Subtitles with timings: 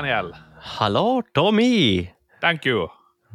[0.00, 0.32] Daniel.
[0.78, 2.08] Hallo, Tommy!
[2.40, 2.88] Thank you.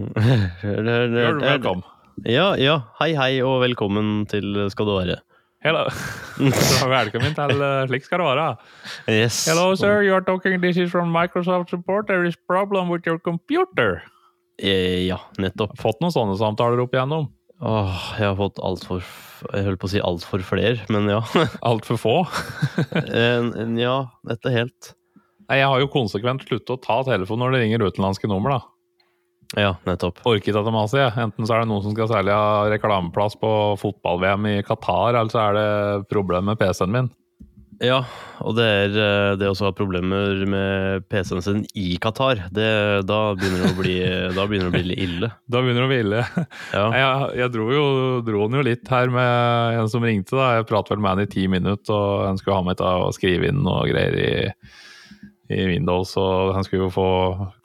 [0.63, 1.83] You're welcome.
[2.25, 2.79] Ja, ja.
[2.97, 5.17] Hei, hei, og velkommen til Skal det være.
[5.65, 5.83] Hello.
[6.95, 8.47] Velkommen til uh, Slik skal det være.
[9.13, 9.43] Yes.
[9.49, 10.01] Hello, sir.
[10.07, 10.57] You are talking.
[10.61, 12.07] This is from Microsoft support.
[12.09, 14.01] There is problem with your computer.
[14.57, 15.77] Eh, Ja, nettopp.
[15.81, 17.29] Fått noen sånne samtaler opp igjennom.
[17.61, 18.99] Åh, jeg har fått altfor
[19.53, 21.21] Jeg holdt på å si altfor flere, men ja.
[21.69, 22.17] Altfor få.
[23.13, 24.95] En- ja, dette helt.
[25.45, 28.61] Nei, jeg har jo konsekvent sluttet å ta telefonen når det ringer utenlandske nummer, da.
[29.55, 30.23] Ja, nettopp.
[30.25, 31.19] Orker ikke de har seg.
[31.21, 32.39] Enten så er det noen som skal selge
[32.73, 35.69] reklameplass på fotball-VM i Qatar, eller så er det
[36.09, 37.13] problem med PC-en min.
[37.83, 37.97] Ja,
[38.39, 42.45] og det er eh, det også å ha problemer med PC-en sin i Qatar.
[42.55, 42.69] Det,
[43.07, 43.95] da, begynner det å bli,
[44.37, 45.31] da begynner det å bli ille.
[45.51, 46.23] Da begynner det å bli ille.
[46.71, 46.85] Ja.
[46.95, 47.85] Jeg, jeg dro jo
[48.25, 50.37] dro den jo litt her med en som ringte.
[50.39, 50.53] da.
[50.59, 53.13] Jeg pratet vel med han i ti minutter, og han skulle ha meg til å
[53.15, 54.33] skrive inn noe greier i,
[55.49, 56.15] i Windows.
[56.17, 57.07] Og han skulle jo få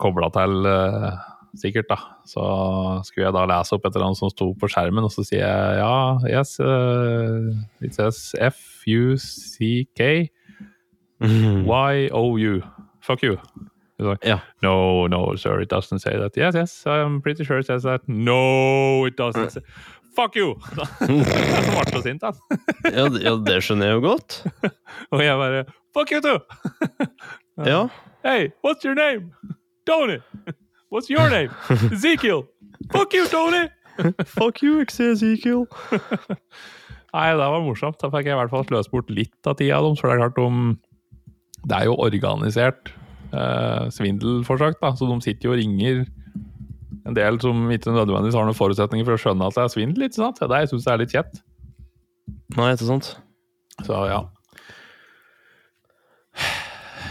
[0.03, 1.19] kobla til, eh,
[1.61, 1.97] sikkert, da.
[2.29, 2.43] Så
[3.09, 5.43] skulle jeg da lese opp et eller annet som sto på skjermen, og så sier
[5.43, 7.51] jeg ja, yes, uh,
[7.83, 10.31] it says F-U-C-K
[11.21, 12.63] Y-O-U.
[13.01, 13.39] Fuck you.
[13.99, 14.41] Like, yeah.
[14.63, 16.35] No, no, sir, it doesn't say that.
[16.37, 18.01] Yes, yes, I'm pretty sure it says that.
[18.09, 19.61] No, it doesn't say
[20.17, 20.57] Fuck you!
[20.99, 22.35] Han ble så sint, han.
[22.91, 24.41] Ja, det- ja, det skjønner jeg jo godt.
[25.13, 25.61] Og jeg bare
[25.95, 26.39] Fuck you too!
[27.67, 27.89] Ja.
[28.25, 29.33] Hey, what's your name?
[29.87, 30.19] Tony!
[30.91, 31.51] What's your name?
[31.93, 32.47] Ezekiel!
[32.93, 33.69] Fuck you, Tony!
[34.25, 35.67] Fuck you, Ezekiel.
[37.13, 37.99] Nei, det var morsomt.
[38.01, 40.01] Da fikk jeg i hvert fall sløst bort litt av tida deres.
[40.01, 40.79] For det er klart de
[41.69, 42.93] Det er jo organisert
[43.35, 44.95] eh, svindelforsøk, da.
[44.97, 46.05] Så de sitter jo og ringer
[47.09, 50.07] en del som ikke nødvendigvis har noen forutsetninger for å skjønne at det er svindel.
[50.07, 50.41] ikke sant?
[50.41, 51.43] Det syns jeg er litt kjett.
[52.57, 53.15] Nei, ikke sant?
[53.85, 54.23] Så ja.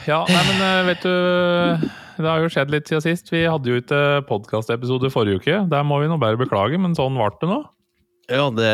[0.07, 1.89] Ja, nei, men eh, vet du
[2.19, 3.31] Det har jo skjedd litt siden sist.
[3.31, 5.59] Vi hadde jo ikke podkastepisode forrige uke.
[5.71, 7.59] Der må vi nå bare beklage, men sånn ble det nå.
[8.29, 8.67] Ja, det,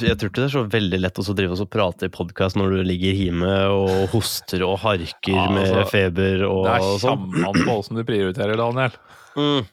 [0.00, 2.56] jeg tror ikke det er så veldig lett å drive drive og prate i podkast
[2.56, 6.86] når du ligger hjemme og hoster og harker Ja, med altså, feber og, Det er
[6.86, 7.26] og sånn.
[7.66, 8.96] på åssen du prioriterer, Daniel.
[9.36, 9.66] Mm.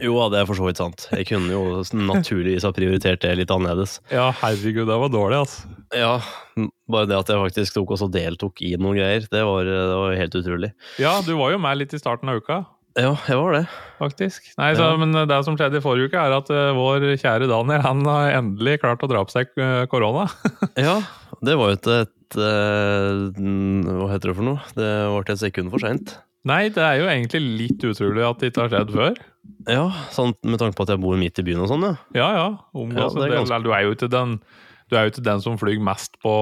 [0.00, 1.08] Jo, det er for så vidt sant.
[1.10, 3.98] Jeg kunne jo naturligvis ha prioritert det litt annerledes.
[4.14, 5.79] Ja, herregud, det var dårlig, altså.
[5.96, 6.20] Ja,
[6.90, 10.14] bare det at jeg faktisk tok også deltok i noen greier, det var, det var
[10.18, 10.70] helt utrolig.
[11.02, 12.60] Ja, du var jo med litt i starten av uka,
[12.98, 13.64] Ja, jeg var det.
[13.98, 14.48] faktisk.
[14.58, 14.96] Nei, så, Ja.
[14.98, 18.32] Men det som skjedde i forrige uke, er at uh, vår kjære Daniel han har
[18.38, 20.28] endelig klart å dra på seg eh, korona.
[20.78, 21.00] Ja,
[21.42, 23.26] det var jo ikke et uh,
[24.00, 24.62] Hva heter det for noe?
[24.76, 26.16] Det ble et sekund for seint.
[26.46, 29.18] Nei, det er jo egentlig litt utrolig at det ikke har skjedd før.
[29.68, 29.84] Ja,
[30.14, 31.94] sant, med tanke på at jeg bor midt i byen og sånn, ja.
[32.16, 32.46] Ja, ja.
[32.78, 33.38] Omgås Ja, det er en del.
[33.42, 34.38] ganske- Du er jo ikke den
[34.90, 36.32] du er jo ikke den som flyr mest på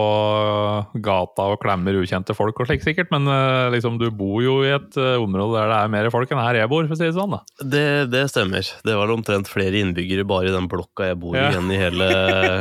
[1.05, 4.73] gata og klemmer ukjente folk og slik, sikkert, men eh, liksom, du bor jo i
[4.77, 7.07] et eh, område der det er mer folk enn her jeg bor, for å si
[7.09, 7.37] det sånn.
[7.37, 7.41] da.
[7.77, 8.71] Det, det stemmer.
[8.89, 11.53] Det var omtrent flere innbyggere bare i den blokka jeg bor i, Ja.
[11.61, 12.09] enn i hele,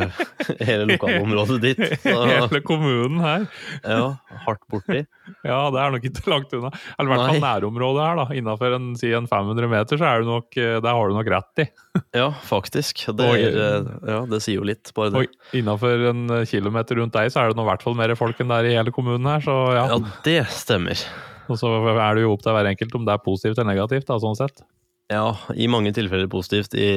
[0.68, 1.84] hele lokalområdet ditt.
[2.04, 3.48] Så, Hele kommunen her.
[3.84, 4.02] ja,
[4.46, 5.06] hardt borti.
[5.46, 6.72] Ja, det er nok ikke langt unna.
[6.96, 8.26] Eller i hvert fall nærområdet her, da.
[8.40, 11.32] Innafor en, si en 500 meter, så er du nok, eh, der har du nok
[11.36, 11.68] rett i.
[12.18, 13.02] Ja, faktisk.
[13.18, 15.24] Det, er, eh, ja, det sier jo litt, bare det.
[15.26, 18.14] Og innafor en eh, kilometer rundt deg, så er det nå i hvert fall mer
[18.20, 19.86] folk enn det er i hele kommunen her, så ja.
[19.94, 21.02] Ja, det stemmer.
[21.48, 24.08] Og så er det jo opp til hver enkelt om det er positivt eller negativt,
[24.10, 24.64] da, sånn sett.
[25.08, 26.90] Ja, i mange tilfeller positivt, i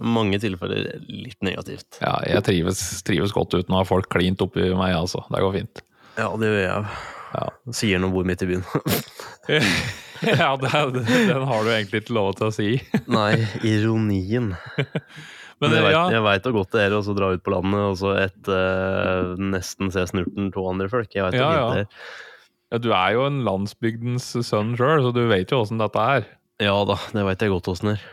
[0.00, 1.98] mange tilfeller litt negativt.
[2.00, 5.20] Ja, jeg trives, trives godt uten å ha folk klint oppi meg, altså.
[5.28, 5.82] Det går fint.
[6.16, 6.94] Ja, det gjør jeg.
[7.34, 7.46] Ja.
[7.74, 8.64] Sier noe bor midt i byen.
[10.40, 12.70] ja, det, det, den har du egentlig ikke lov til å si.
[13.18, 13.34] Nei,
[13.66, 14.54] ironien.
[15.60, 17.98] Men vet, ja, jeg veit hvor godt det er å dra ut på landet og
[18.00, 21.12] så etter nesten se snurten to andre folk.
[21.14, 21.66] Jeg vet Ja, ja.
[21.74, 22.06] det er.
[22.72, 26.30] ja, du er jo en landsbygdens sønn sjøl, så du vet jo åssen dette er.
[26.60, 28.08] Ja da, det vet jeg godt åssen det er.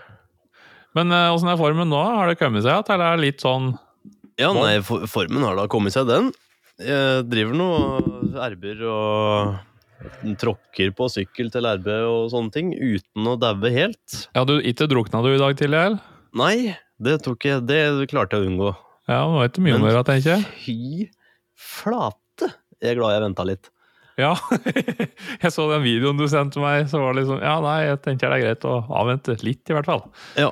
[0.97, 1.99] Men åssen uh, er formen nå?
[2.19, 2.99] Har det kommet seg til?
[2.99, 3.73] Er det litt sånn
[4.39, 6.31] Ja, nei, for, formen har da kommet seg, den.
[6.77, 13.29] Jeg driver nå og erber og tråkker på sykkel til RB og sånne ting, uten
[13.31, 14.17] å daue helt.
[14.37, 16.03] Ja, du ikke drukna du i dag tidlig, eller?
[16.37, 17.79] Nei, det tok jeg Det
[18.11, 18.73] klarte jeg å unngå.
[19.07, 20.45] Ja, det var ikke mye mer, tenker jeg.
[20.61, 20.77] Fy
[21.57, 22.51] flate!
[22.77, 23.71] Jeg er glad jeg venta litt.
[24.17, 24.35] Ja,
[25.43, 28.33] jeg så den videoen du sendte meg, så var det liksom Ja, nei, jeg tenker
[28.33, 30.05] det er greit å avvente litt, i hvert fall.
[30.37, 30.51] Ja.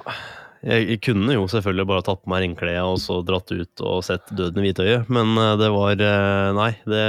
[0.65, 3.99] Jeg, jeg kunne jo selvfølgelig bare tatt på meg ringklærne og så dratt ut og
[4.05, 7.01] sett Døden i hvitøyet, men eh, det var eh, Nei, det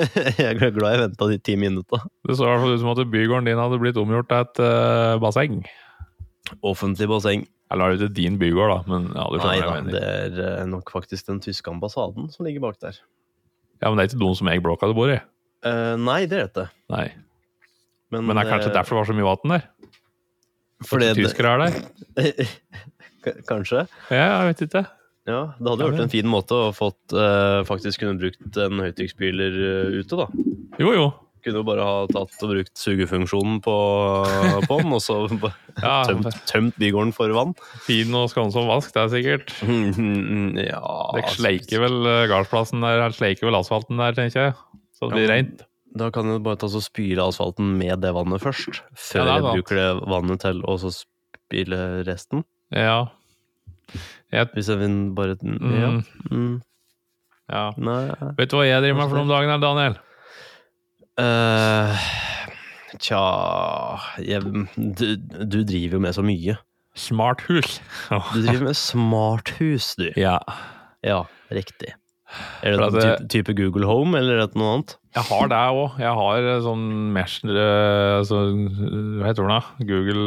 [0.38, 2.04] Jeg er glad jeg venta de ti minutta.
[2.26, 4.62] Det så i hvert fall ut som at bygården din hadde blitt omgjort til et
[4.62, 5.64] uh, basseng.
[6.62, 7.42] Offentlig basseng.
[7.70, 9.74] Eller er det ikke din bygård, da, men ja, Nei da,
[10.30, 12.98] det er nok faktisk den tyske ambassaden som ligger bak der.
[13.82, 15.18] Ja, men det er ikke noen som eier blokka du bor i?
[15.66, 16.70] Uh, nei, det er det ikke.
[16.94, 17.08] Nei.
[18.14, 19.68] Men det er kanskje derfor det var så mye vann der?
[20.88, 22.44] fordi tyskere er der?
[23.48, 23.86] Kanskje.
[24.10, 24.84] Ja, jeg vet ikke.
[25.28, 29.58] Ja, det hadde vært en fin måte å fått eh, faktisk kunne brukt en høytrykksspyler
[29.66, 30.26] eh, ute, da.
[30.80, 31.10] Jo, jo.
[31.44, 33.74] Kunne jo bare ha tatt og brukt sugefunksjonen på,
[34.66, 35.22] på den, og så
[35.84, 37.54] Ja, tømt, tømt bygården for vann.
[37.86, 39.54] Fin og skånsom vask, det er sikkert.
[40.70, 40.82] Ja
[41.16, 44.56] Dere sleiker vel eh, gardsplassen der, sleiker vel asfalten der, tenker jeg.
[44.96, 45.66] Så det blir Ja, rent.
[46.00, 49.60] Da kan du bare ta så spyle asfalten med det vannet først, før Ja, jeg
[49.60, 52.44] bruker det vannet til å så spyle resten.
[52.72, 52.98] Ja.
[54.32, 55.88] Jeg, Hvis jeg vinner bare Ja.
[55.90, 56.60] mm, Mm,
[57.50, 57.62] ja.
[57.76, 59.96] nei Vet du hva jeg driver med for noen dager, Daniel?
[61.20, 61.96] Uh,
[63.00, 63.20] Tja
[64.22, 64.42] jeg,
[64.76, 66.56] du, du driver jo med så mye.
[66.98, 67.80] Smarthus.
[68.10, 70.08] Du driver med smarthus, du.
[70.18, 70.38] Ja.
[71.06, 71.20] Ja,
[71.54, 71.92] riktig.
[72.62, 74.96] Er det det type, Google Home, eller er det noe annet?
[75.16, 75.96] Jeg har det òg.
[75.98, 76.84] Jeg har eh, sånn
[77.14, 79.86] mesh eh, så, Hva heter den, da?
[79.88, 80.26] Google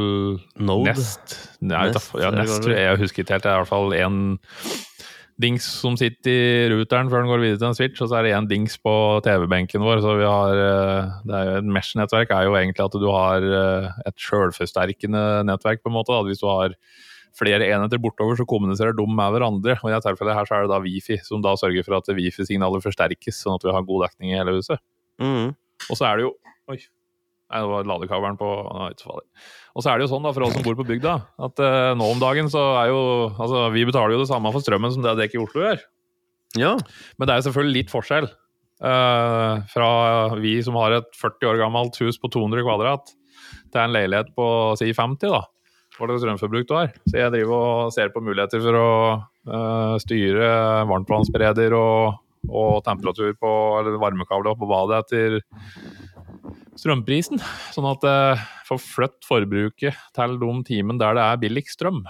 [0.60, 0.90] Node?
[0.90, 1.38] Nest?
[1.64, 3.46] Nei, Nest, ja, Nest tror jeg, jeg husker ikke helt.
[3.46, 4.20] Det er i hvert fall én
[5.44, 8.28] dings som sitter i ruteren før den går videre til en switch, og så er
[8.28, 8.94] det én dings på
[9.26, 10.04] TV-benken vår.
[10.04, 13.50] Så vi har eh, det er jo Et Mesh-nettverk er jo egentlig at du har
[14.04, 16.12] et sjølforsterkende nettverk, på en måte.
[16.12, 16.28] Da.
[16.28, 16.76] Hvis du har
[17.38, 19.78] flere enheter bortover, så kommuniserer de med hverandre.
[19.82, 22.10] Og I dette tilfellet her så er det da Wifi, som da sørger for at
[22.14, 24.82] Wifi-signalet forsterkes, sånn at vi har god dekning i hele huset.
[25.22, 25.54] Mm.
[25.90, 26.36] Og så er det jo
[26.72, 26.78] Oi.
[27.54, 29.26] Nei, det var ladekabelen på Nei, ikke farlig.
[29.76, 31.16] Og så er det jo sånn da, for oss som bor på bygda,
[31.48, 33.02] at eh, nå om dagen så er jo
[33.36, 35.84] Altså, vi betaler jo det samme for strømmen som det dere i Oslo gjør.
[36.58, 36.72] Ja.
[37.18, 38.30] Men det er jo selvfølgelig litt forskjell.
[38.84, 39.90] eh, fra
[40.42, 43.14] vi som har et 40 år gammelt hus på 200 kvadrat,
[43.74, 44.48] til en leilighet på
[44.80, 45.44] si 50, da.
[45.94, 46.94] Hva slags strømforbruk du har.
[47.06, 50.50] Så jeg driver og ser på muligheter for å uh, styre
[50.90, 52.20] varmtvannsbereder og,
[52.50, 55.40] og temperatur på eller varmekabler på badet etter
[56.82, 57.42] strømprisen.
[57.76, 62.04] Sånn at jeg får flytt forbruket til de timene der det er billigst strøm.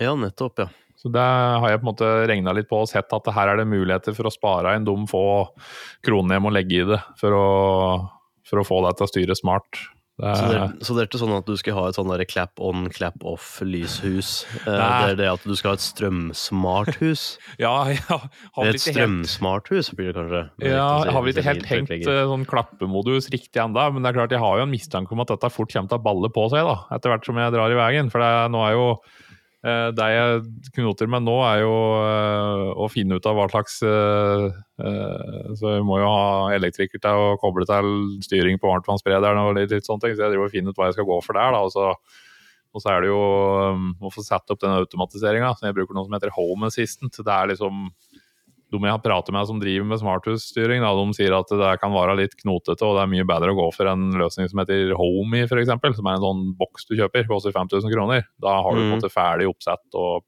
[0.00, 0.70] ja, nettopp, ja.
[1.02, 3.58] Så det har jeg på en måte regna litt på og sett at her er
[3.58, 5.24] det muligheter for å spare inn de få
[6.06, 7.48] kronene jeg må legge i det for å,
[8.46, 9.80] for å få det til å styre smart.
[10.22, 12.12] Det Så det, er, så det er ikke sånn at du skal ha et sånn
[12.30, 14.44] clap on, clap off lyshus?
[14.62, 17.24] Eh, det er det at du skal ha et strømsmart hus?
[17.62, 18.18] ja, ja
[18.62, 20.44] Et strømsmart hus blir det kanskje?
[20.62, 22.12] Ja, jeg har vel ikke helt tilrettelegger.
[22.14, 25.24] eh, sånn klappemodus riktig ennå, men det er klart jeg har jo en mistanke om
[25.24, 27.74] at dette fort kommer til å balle på seg da, etter hvert som jeg drar
[27.74, 28.12] i veien.
[28.12, 28.86] For det, nå er jo
[29.62, 30.40] det jeg
[30.74, 34.48] knoter med nå, er jo eh, å finne ut av hva slags eh,
[34.82, 37.92] eh, Så vi må jo ha elektriker til å koble til
[38.26, 40.90] styring på varmtvannsberederen og litt, litt sånne ting, så jeg driver og finner ut hva
[40.90, 41.54] jeg skal gå for der.
[41.54, 41.92] da, og så
[42.72, 43.20] og så er det jo
[43.76, 45.50] um, å få satt opp den automatiseringa.
[45.60, 47.18] Jeg bruker noe som heter Home Assistant.
[47.20, 47.90] Det er liksom
[48.72, 52.16] de jeg har pratet med som driver med smarthusstyring, de sier at det kan være
[52.22, 55.44] litt knotete, og det er mye bedre å gå for en løsning som heter Homey,
[55.44, 58.24] f.eks., som er en sånn boks du kjøper, koster 5000 kroner.
[58.40, 59.10] Da har du en Mm.
[59.12, 60.24] ferdig oppsett og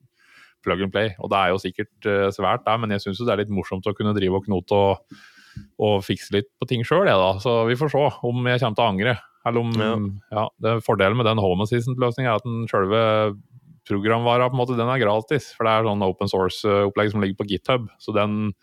[0.64, 1.14] plug and play.
[1.20, 3.84] Og det er jo sikkert eh, svært, det, men jeg syns det er litt morsomt
[3.88, 5.18] å kunne drive og knote og,
[5.78, 7.34] og fikse litt på ting sjøl, jeg, da.
[7.40, 9.16] Så vi får se om jeg kommer til å angre.
[9.44, 9.96] Eller om, ja.
[10.32, 10.44] Ja.
[10.64, 13.02] det Fordelen med den Home Assistant-løsninga er at den sjølve
[13.88, 15.50] programvara på en måte, den er gratis.
[15.56, 17.88] For det er sånn open source-opplegg som ligger på GitHub.
[18.02, 18.54] Så den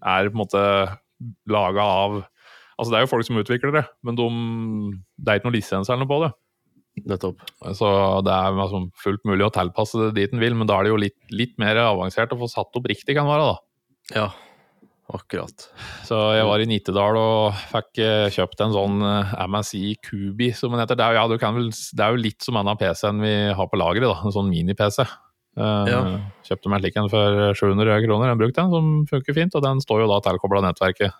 [0.00, 0.66] er på en måte
[1.50, 2.22] laga av
[2.80, 4.26] Altså det er jo folk som utvikler det, men de,
[5.20, 6.30] det er ikke noen lisens eller noe på det.
[7.12, 7.42] Nettopp.
[7.76, 7.90] Så
[8.24, 10.94] det er altså fullt mulig å tilpasse det dit en vil, men da er det
[10.94, 13.50] jo litt, litt mer avansert å få satt opp riktig, kan være.
[13.50, 14.16] da.
[14.16, 14.30] Ja,
[15.16, 15.64] akkurat.
[16.06, 20.72] Så jeg var i Nittedal og fikk eh, kjøpt en sånn eh, MSI Kubi, som
[20.74, 20.96] den heter.
[20.98, 23.20] Det er, jo- ja, du kan vel, det er jo litt som en av PC-en
[23.24, 24.20] vi har på lageret, da.
[24.24, 25.02] En sånn mini-PC.
[25.58, 26.00] Eh, Ja.
[26.46, 28.30] Kjøpte meg slik en for 700 kroner.
[28.32, 29.54] Den brukte den, som funker fint.
[29.58, 31.12] Og den står jo da tilkobla nettverket.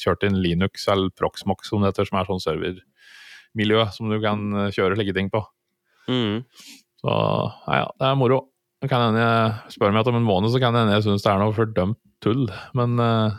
[0.00, 4.40] Kjørte inn Linux eller Proxmox, som det heter, som er sånn servermiljø som du kan
[4.74, 5.40] kjøre slike ting på.
[6.08, 6.42] Mm.
[7.00, 8.42] Så ja, ja, det er moro.
[8.84, 11.38] Kan jeg spør meg om en måned, så kan det hende jeg syns det er
[11.40, 12.46] noe fordømt tull.
[12.76, 13.34] Men uh,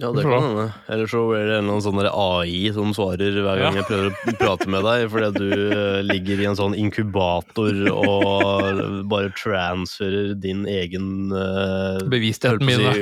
[0.00, 0.66] Ja, det kan hende.
[0.88, 4.06] Eller så blir det en eller annen sånn AI som svarer hver gang jeg prøver
[4.08, 8.80] å prate med deg, fordi du eh, ligger i en sånn inkubator og
[9.12, 12.94] bare transferer din egen eh, bevisstheten min da.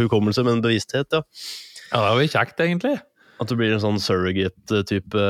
[0.00, 1.20] hukommelse, men bevissthet, ja.
[1.92, 2.94] Ja, det er jo kjekt, egentlig.
[3.36, 5.20] At du blir en sånn surrogate-type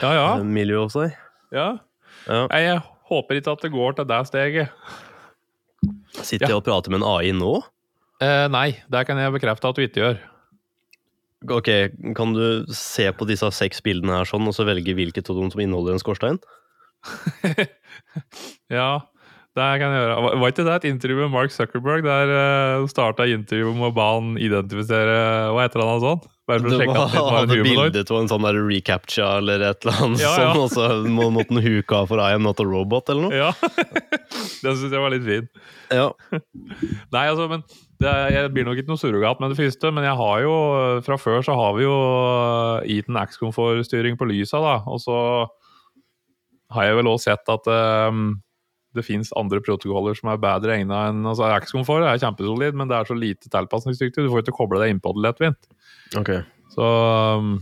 [0.00, 0.26] Ja, ja.
[0.42, 1.12] miljø hos deg.
[1.52, 1.74] ja.
[2.28, 2.42] Ja.
[2.52, 4.72] Jeg håper ikke at det går til det steget.
[6.26, 7.54] Sitter jeg og prater med en AI nå?
[8.20, 10.18] Eh, nei, det kan jeg bekrefte at du ikke gjør.
[11.56, 11.68] Ok,
[12.18, 15.48] Kan du se på disse seks bildene her sånn, og så velge hvilket av dem
[15.54, 16.40] som inneholder en skorstein?
[18.70, 19.00] Ja,
[19.56, 20.16] det kan jeg gjøre.
[20.40, 22.32] Var- ikke det et intervju med Mark Zuckerberg der
[22.82, 25.16] uh, starta intervjuet med å ba han identifisere
[25.54, 26.20] Hva heter han og sånn?
[26.50, 27.92] Bare for å sjekke at det var en humanoid.
[27.94, 30.48] bildet av en sånn der recaptcha eller et eller annet Ja, ja.
[30.50, 30.88] sånn, og så
[31.18, 33.38] må, måtte den huke av for I am not a robot eller noe.
[33.46, 33.52] Ja.
[34.60, 35.46] Den syns jeg var litt fin.
[35.94, 36.10] Ja.
[37.14, 37.62] Nei, altså, men
[38.00, 40.52] det, er- Jeg blir nok ikke noe surrogat med det første, men jeg har jo
[41.06, 41.94] fra før så har vi jo
[42.84, 44.76] Eaton X-komfortstyring på lysa, da.
[44.90, 45.16] Og så
[46.76, 47.66] har jeg vel også sett at
[48.12, 48.36] um,
[48.94, 52.96] det fins andre protokoller som er bedre egna enn altså X-komfort er kjempesolid, men det
[53.00, 54.24] er så lite tilpasningsdyktig.
[54.26, 55.68] Du får ikke koble deg innpå det lettvint.
[56.18, 56.30] Ok.
[56.74, 56.86] Så
[57.38, 57.58] um,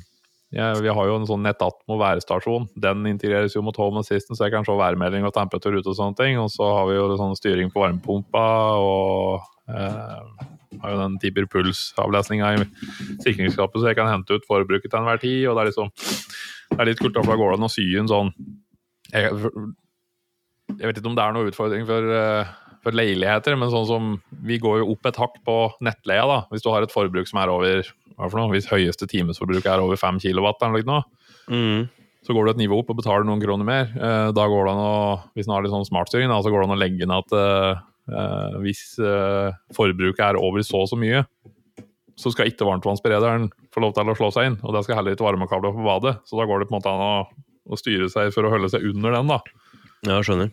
[0.54, 2.68] ja, vi har jo en sånn Netatmo værstasjon.
[2.80, 5.98] Den integreres jo mot Home Assistant, så jeg kan se værmelding og temperatur ute og
[5.98, 6.38] sånne ting.
[6.40, 8.44] Og så har vi jo sånn styring på varmepumpa
[8.80, 10.46] og eh,
[10.80, 12.64] har jo den Tiber Puls-avlesninga i
[13.24, 15.42] sikringsskapet, så jeg kan hente ut forbruket til enhver tid.
[15.50, 15.92] Og det er liksom
[16.68, 18.32] Det er litt kult, for da går det an å sy en sånn
[19.08, 19.36] jeg,
[20.76, 22.50] jeg vet ikke om det er noen utfordring for, eh,
[22.84, 26.26] for leiligheter, men sånn som vi går jo opp et hakk på nettleia.
[26.26, 27.82] da, Hvis du har et forbruk som er over
[28.18, 31.02] hva for noe, Hvis høyeste timesforbruk er over 5 kW, eller noe,
[31.48, 31.88] Mm.
[32.26, 33.84] så går du et nivå opp og betaler noen kroner mer.
[33.94, 36.70] Eh, da går det an å, Hvis en har litt sånn smartstyring, så går det
[36.70, 37.80] an å legge inn at eh,
[38.12, 41.24] eh, hvis eh, forbruket er over så og så mye,
[42.18, 44.58] så skal ikke varmtvannsberederen få lov til å slå seg inn.
[44.64, 46.18] Og det skal heller ikke varmekabler på badet.
[46.26, 47.28] Så da går det på en måte an å,
[47.70, 49.28] å styre seg for å holde seg under den.
[49.28, 49.38] da.
[50.02, 50.50] Ja, skjønner.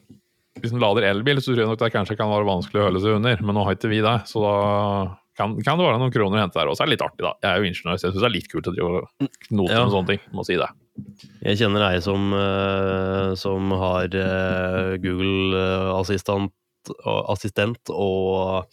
[0.62, 3.02] Hvis en lader elbil, så tror jeg nok det kanskje kan være vanskelig å holde
[3.04, 4.16] seg under, men nå har ikke vi det.
[4.30, 4.54] Så da
[5.36, 6.70] kan, kan det være noen kroner å hente der.
[6.72, 6.78] òg.
[6.78, 7.34] så er det litt artig, da.
[7.44, 9.74] Jeg er jo ingeniør, så jeg syns det er litt kult å drive og knote
[9.76, 9.82] Ja.
[9.84, 10.22] med sånne ting.
[10.38, 10.70] Må si det.
[11.44, 16.54] Jeg kjenner ei som, eh, som har eh, Google eh, assistent,
[17.04, 18.66] og- assistent og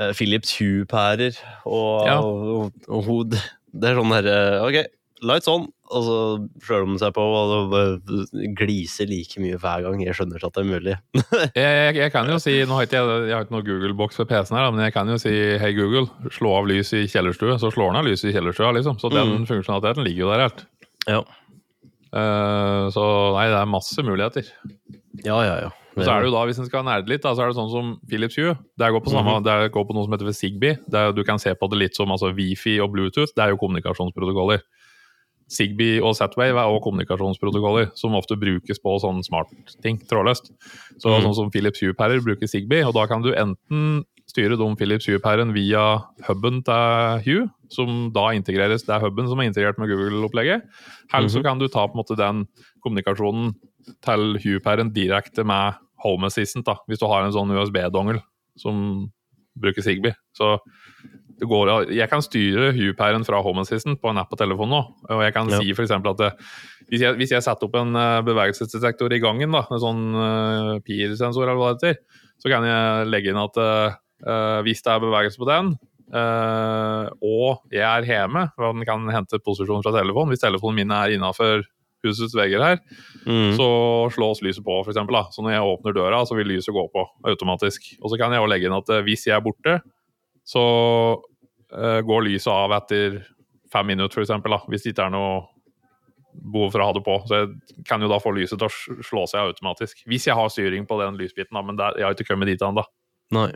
[0.00, 1.38] eh, Philips Hue-pærer.
[1.64, 2.18] Og, Ja.
[2.20, 3.30] og, og hun
[3.72, 4.34] Det er sånn herre
[4.66, 4.82] OK,
[5.22, 6.16] lights on, og så
[6.66, 7.74] slår de seg på og
[8.58, 10.00] gliser like mye hver gang.
[10.02, 10.94] Jeg skjønner ikke at det er mulig.
[11.58, 14.18] Jeg, jeg, jeg kan jo si, nå har ikke jeg, jeg har ikke noe Google-boks
[14.22, 17.58] ved PC-en her, men jeg kan jo si hei Google, slå av lys i kjellerstue,
[17.62, 18.98] så slår den av lys i kjellerstua, liksom.
[19.02, 19.46] Så den Mm.
[19.50, 20.66] funksjonaliteten ligger jo der helt.
[21.10, 21.22] Ja,
[22.12, 23.02] Uh, så
[23.32, 24.44] nei, det er masse muligheter.
[25.24, 25.54] ja, ja.
[25.64, 25.70] ja.
[25.96, 27.56] Og så er det jo da, hvis en skal nerde litt, da, så er det
[27.56, 28.52] sånn som Philips Hue.
[28.80, 30.76] Det går på, samme, det går på noe som heter Zigbee.
[31.16, 33.32] Du kan se på det litt som altså, Wifi og Bluetooth.
[33.36, 34.60] Det er jo kommunikasjonsprotokoller.
[35.52, 40.48] Zigbee og Z-Wave er også kommunikasjonsprotokoller, som ofte brukes på sånn smartting, trådløst.
[40.98, 41.22] Så Mm.
[41.26, 45.52] sånn som Philips Hue-pærer bruker Sigby, og da kan du enten styre de Philips Hue-pæren
[45.52, 50.62] via huben til Hue, som da integreres, det er huben som er integrert med Google-opplegget,
[51.12, 51.44] eller så Mhm.
[51.44, 52.46] kan du ta på en måte den
[52.82, 53.54] kommunikasjonen
[54.00, 58.22] til Hue-pæren direkte med Home Assistant, da, hvis du har en sånn USB-dongel
[58.56, 59.10] som
[59.58, 60.14] bruker Sigby.
[60.34, 60.58] Så
[61.48, 64.82] går, jeg kan styre Hue-pæren fra Home Assistant på en app på telefonen nå.
[65.10, 65.58] Og jeg kan Ja.
[65.60, 66.30] si eksempel at det,
[66.88, 70.78] hvis, jeg, hvis jeg setter opp en eh, bevegelsesdetektor i gangen, da, en sånn uh,
[70.86, 72.00] PIR-sensor eller hva det heter,
[72.42, 73.94] så kan jeg legge inn at eh,
[74.26, 75.74] eh, hvis det er bevegelse på den,
[76.12, 80.90] uh, og jeg er hjemme, og den kan hente posisjon fra telefonen, hvis telefonen min
[80.96, 81.62] er innafor
[82.02, 82.78] husets vegger her,
[83.22, 83.52] Mm.
[83.54, 83.66] så
[84.10, 85.14] slås lyset på, eksempel.
[85.30, 87.92] Så når jeg åpner døra, så vil lyset gå på automatisk.
[88.02, 89.76] Og så kan jeg også legge inn at eh, hvis jeg er borte,
[90.42, 90.62] så
[91.14, 91.22] eh,
[92.06, 93.22] går lyset av etter
[93.72, 94.58] fem minutter, da.
[94.68, 95.42] Hvis det ikke er noe
[96.32, 97.14] behov for å ha det på.
[97.28, 100.00] Så jeg kan jo da få lyset til å slå seg automatisk.
[100.08, 101.62] Hvis jeg har styring på den lysbiten, da.
[101.62, 102.84] Men det, er- jeg har ikke kommet dit ennå.
[103.36, 103.50] Nei,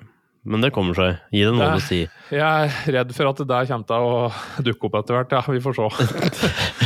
[0.44, 1.16] men det kommer seg.
[1.32, 2.02] Gi det noe å si.
[2.30, 5.32] Jeg er redd for at det der kommer til å dukke opp etter hvert.
[5.36, 5.88] Ja, vi får se.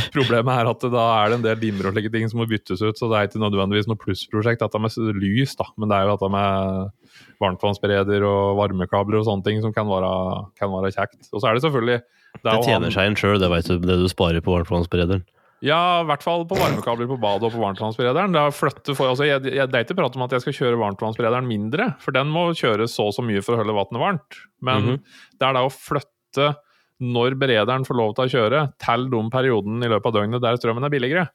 [0.15, 2.81] Problemet er at da er det en del dimmer og slike ting som må byttes
[2.83, 5.67] ut, så det er ikke nødvendigvis noe plussprosjekt dette med lys, da.
[5.79, 6.89] Men det er jo dette med
[7.41, 10.11] varmtvannsbereder og varmekabler og sånne ting som kan være,
[10.59, 11.29] kan være kjekt.
[11.31, 13.99] Og så er det selvfølgelig det Det tjener seg inn sjøl, det veit du, det
[13.99, 15.23] du sparer på varmtvannsberederen.
[15.61, 18.33] Ja, i hvert fall på varmekabler på badet og på varmtvannsberederen.
[18.33, 21.91] Er, altså jeg, jeg, det er ikke prat om at jeg skal kjøre varmtvannsberederen mindre,
[22.01, 24.39] for den må kjøres så og så mye for å holde vannet varmt.
[24.65, 24.97] Men Mhm.
[25.37, 26.47] det er da å flytte
[27.01, 30.59] når berederen får lov til å kjøre, til de periodene i løpet av døgnet der
[30.59, 31.27] strømmen er billigere.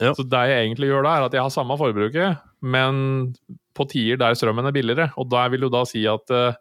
[0.00, 0.14] Ja.
[0.16, 3.34] Så det jeg egentlig gjør da, er at jeg har samme forbruket, men
[3.76, 5.10] på tider der strømmen er billigere.
[5.20, 6.58] Og da vil jo da si at eh,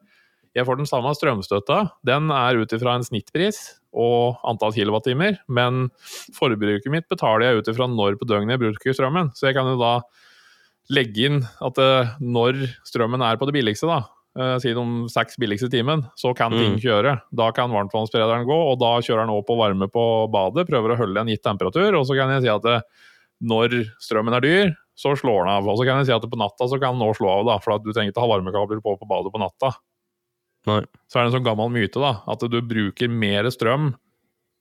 [0.57, 1.79] jeg får den samme strømstøtta.
[2.07, 5.87] Den er ut ifra en snittpris og antall kilowattimer, men
[6.35, 9.31] forbruket mitt betaler jeg ut ifra når på døgnet jeg bruker strømmen.
[9.37, 9.93] Så jeg kan jo da
[10.93, 14.03] legge inn at eh, når strømmen er på det billigste, da,
[14.61, 16.81] si de seks billigste timen, så kan ting Mm.
[16.83, 17.21] kjøre.
[17.33, 20.97] Da kan varmtvannsberederen gå, og da kjører den opp på varme på badet, prøver å
[20.97, 22.83] holde en gitt temperatur, og så kan jeg si at det,
[23.41, 23.69] når
[23.99, 25.67] strømmen er dyr, så slår den av.
[25.67, 27.57] Og så kan jeg si at på natta så kan den nå slå av, da,
[27.59, 29.73] for at du trenger ikke ha varmekabler på på badet på natta.
[30.67, 30.81] Nei.
[31.09, 33.95] Så er det en sånn gammel myte da, at du bruker mer strøm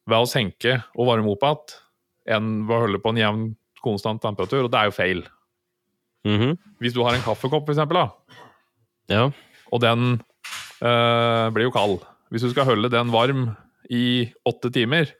[0.09, 1.75] ved å senke og varme opp igjen
[2.39, 5.23] enn ved å holde på en jevn, konstant temperatur, og det er jo feil.
[6.25, 6.59] Mhm.
[6.81, 8.11] Hvis du har en kaffekopp, for eksempel, da,
[9.09, 9.31] Ja.
[9.73, 10.19] Og den
[10.83, 12.03] eh, blir jo kald.
[12.33, 13.51] Hvis du skal holde den varm
[13.89, 15.11] i åtte timer,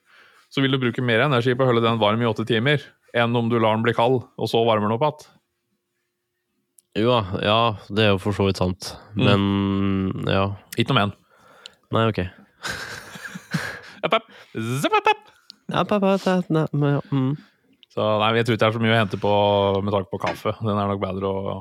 [0.53, 2.83] så vil du bruke mer energi på å holde den varm i åtte timer
[3.17, 5.35] enn om du lar den bli kald, og så varmer den opp igjen.
[6.99, 7.59] Jo da, ja,
[7.95, 8.93] det er jo for så vidt sant.
[9.15, 9.25] Mm.
[9.25, 10.45] Men ja.
[10.77, 11.15] Ikke noe men.
[11.95, 12.21] Nei, ok.
[17.13, 17.35] Mm.
[17.93, 19.35] Så nei, jeg tror ikke det er så mye å hente på
[19.85, 20.55] med tanke på kaffe.
[20.63, 21.55] Den er nok bedre å,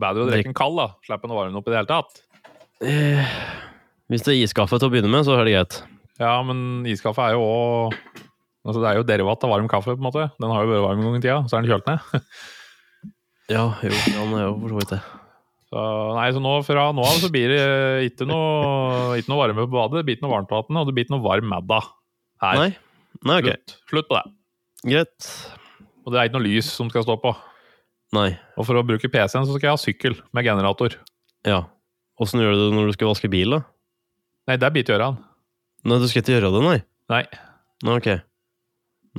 [0.00, 0.88] bedre å drikke den kald, da.
[1.06, 2.22] Slipp den å varme den opp i det hele tatt.
[2.84, 3.34] Eh,
[4.10, 5.80] Hvis det er iskaffe til å begynne med, så er det greit.
[6.20, 8.00] Ja, men iskaffe er jo òg
[8.60, 10.26] Altså, det er jo derivat av varm kaffe, på en måte.
[10.36, 12.26] Den har jo vært varm en gang i tida, så er den kjølt ned.
[13.50, 14.98] Ja, jo, den er jo for så vidt det.
[15.70, 15.80] Så,
[16.14, 17.62] nei, så nå, fra nå av så blir det
[18.06, 21.06] ikke noe, ikke noe varme på badet, det blir ikke noe varmtvann, og det blir
[21.06, 21.88] ikke noe varm middag
[22.44, 22.60] her.
[22.60, 22.68] Nei?
[23.26, 23.56] Nei, okay.
[23.58, 23.74] Slutt.
[23.90, 24.22] Slutt på det.
[24.92, 25.30] Greit.
[26.04, 27.34] Og det er ikke noe lys som skal stå på.
[28.14, 28.28] Nei.
[28.54, 30.94] Og for å bruke PC-en så skal jeg ha sykkel med generator.
[31.46, 31.64] Ja.
[32.20, 33.62] Åssen gjør du det når du skal vaske bil, da?
[34.50, 35.22] Nei, det biter gjøre han.
[35.88, 36.76] Nei, du skal ikke gjøre det, nei?
[37.12, 37.22] Nei.
[37.86, 38.10] Nei, ok.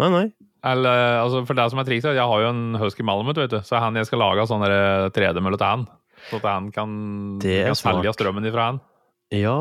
[0.01, 0.25] Nei, nei.
[0.71, 3.57] Eller, altså, for det som er trikset, jeg har jo en Husky Malamut, vet du.
[3.65, 5.87] Så er han jeg skal lage sånn der 3D-mølle til han.
[6.29, 6.91] Så at han kan,
[7.41, 8.81] er kan selge strømmen ifra han.
[9.31, 9.57] Ja,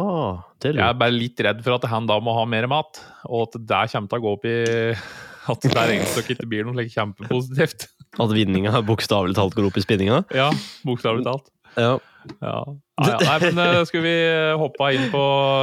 [0.60, 3.00] det er Jeg er bare litt redd for at han da må ha mer mat,
[3.30, 4.56] og at det kommer til å gå opp i
[5.50, 7.86] At det der egentlig ikke blir noe slik kjempepositivt.
[8.20, 10.20] At vinninga bokstavelig talt går opp i spinninga?
[10.36, 10.50] Ja,
[10.86, 11.48] bokstavelig talt.
[11.80, 11.94] Ja.
[12.42, 12.56] Ja.
[13.00, 13.16] Ja.
[13.22, 14.16] Nei, men eh, skulle vi
[14.60, 15.20] hoppa inn på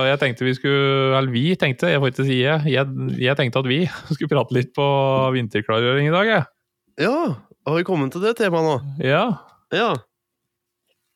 [0.07, 2.63] Jeg tenkte vi skulle Eller vi tenkte, jeg får ikke si jeg.
[2.73, 3.79] Jeg, jeg tenkte at vi
[4.15, 4.87] skulle prate litt på
[5.37, 6.47] vinterklargjøring i dag, jeg.
[7.05, 7.17] ja,
[7.67, 8.75] har vi kommet til det temaet nå?
[9.05, 9.23] Ja.
[9.75, 9.91] Ja.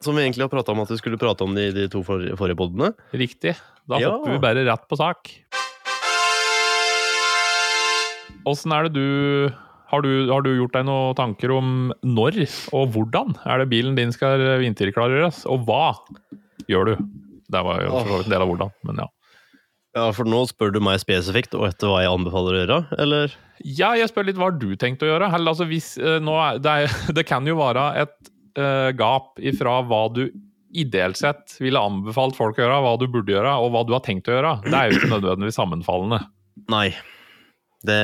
[0.04, 2.58] Som vi egentlig har prata om at vi skulle prate om de, de to forrige
[2.60, 2.92] podene.
[3.14, 3.56] Riktig.
[3.90, 4.14] Da Ja.
[4.18, 5.30] hopper vi bare rett på sak.
[8.50, 9.52] Åssen er det du
[9.92, 11.72] har, du har du gjort deg noen tanker om
[12.04, 15.94] når og hvordan er det bilen din skal vinterklargjøres, og hva
[16.72, 17.10] gjør du?
[17.52, 19.10] Det var jo for så vidt en del av hvordan, men ja.
[19.92, 23.34] Ja, for nå spør du meg spesifikt og etter hva jeg anbefaler å gjøre, eller?
[23.68, 25.28] Ja, jeg spør litt hva du tenkt å gjøre?
[25.36, 28.16] Eller, altså, hvis, eh, er, det, er, det kan jo være et
[28.60, 30.30] uh, gap ifra hva du
[30.72, 34.04] ideelt sett ville anbefalt folk å gjøre, hva du burde gjøre, og hva du har
[34.06, 34.54] tenkt å gjøre.
[34.64, 36.22] Det er jo ikke nødvendigvis sammenfallende.
[36.72, 36.88] Nei.
[37.88, 38.00] Det,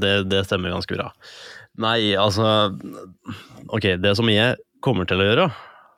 [0.00, 1.10] det, det stemmer ganske bra.
[1.82, 2.46] Nei, altså
[3.74, 5.48] Ok, det som jeg kommer til å gjøre,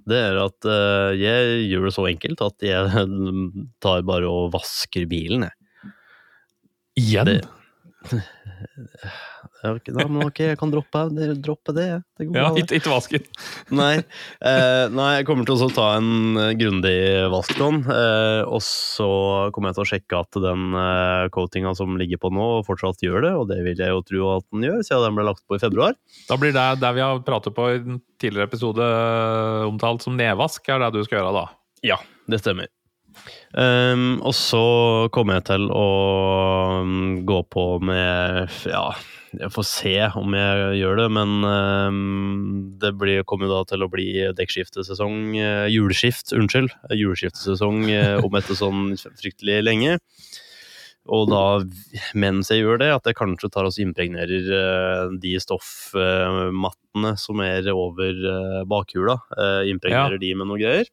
[0.06, 3.06] det er at uh, jeg gjør det så enkelt at jeg
[3.84, 5.92] tar bare og vasker bilen, jeg.
[7.02, 7.28] Igjen?
[7.28, 7.55] Det-
[9.62, 11.02] Ja, ok, da, men ok, jeg kan droppe,
[11.42, 11.86] droppe det.
[12.18, 13.24] Det går Ja, ikke, vasken.
[13.80, 13.94] Nei,
[14.40, 16.94] eh, nei, jeg kommer til å ta en eh, grundig
[17.32, 17.80] vask på den.
[17.90, 19.08] Eh, og så
[19.54, 23.26] kommer jeg til å sjekke at den eh, coatinga som ligger på nå, fortsatt gjør
[23.26, 23.34] det.
[23.40, 25.62] Og det vil jeg jo tro at den gjør, siden den ble lagt på i
[25.62, 25.98] februar.
[26.30, 28.90] Da blir det det vi har pratet på i den tidligere episode
[29.66, 31.46] omtalt som nedvask, er det du skal gjøre da.
[31.86, 32.70] Ja, det stemmer.
[33.56, 34.62] Ehm, og så
[35.14, 35.84] kommer jeg til å
[36.84, 38.90] mm, gå på med Ja,
[39.32, 42.00] jeg får se om jeg gjør det, men um,
[42.80, 46.72] det blir, kommer da til å bli dekkskiftesesong uh, Juleskift, unnskyld.
[46.92, 49.96] Juleskiftesesong uh, om etter sånn fryktelig lenge.
[51.12, 51.42] Og da,
[52.18, 57.68] mens jeg gjør det, at jeg kanskje tar og impregnerer uh, de stoffmattene som er
[57.72, 59.18] over eh, bakhjula.
[59.36, 60.88] eh, impregnerer de med noe greier.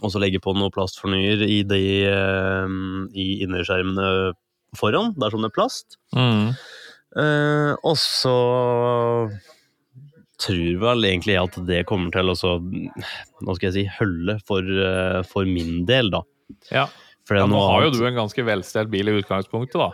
[0.00, 2.76] Og så legge på noe plastfornyer i de eh,
[3.12, 4.32] i innerskjermene
[4.78, 5.98] foran, dersom det er plast.
[6.16, 6.52] Mm.
[7.12, 8.36] Uh, og så
[10.40, 14.64] tror vel egentlig jeg at det kommer til å Nå skal jeg si Hølle for,
[14.64, 16.22] uh, for min del, da.
[16.72, 16.86] Ja.
[17.30, 19.92] Ja, nå har jo du en ganske velstelt bil i utgangspunktet, da.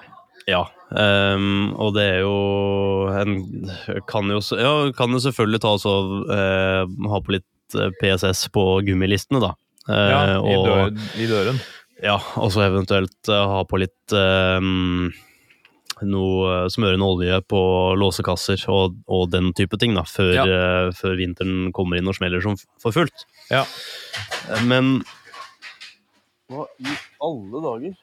[0.48, 0.62] Ja.
[0.88, 2.37] um, og det er jo
[3.12, 3.35] en
[4.09, 5.94] Kan jo, ja, kan jo selvfølgelig ta også
[6.31, 9.53] uh, ha på litt PSS på gummilistene, da.
[9.88, 11.61] Eh, Ja, i, og- dør, I døren.
[12.03, 15.09] Ja, og så eventuelt eh, ha på litt um,
[16.07, 17.61] noe eh, smørende olje på
[17.98, 20.44] låsekasser og, og den type ting, da, før, Ja.
[20.46, 23.24] uh, før vinteren kommer inn og smeller som for fullt.
[23.51, 23.64] Ja.
[24.53, 25.01] Eh, Men
[26.48, 27.98] Hva i alle dager?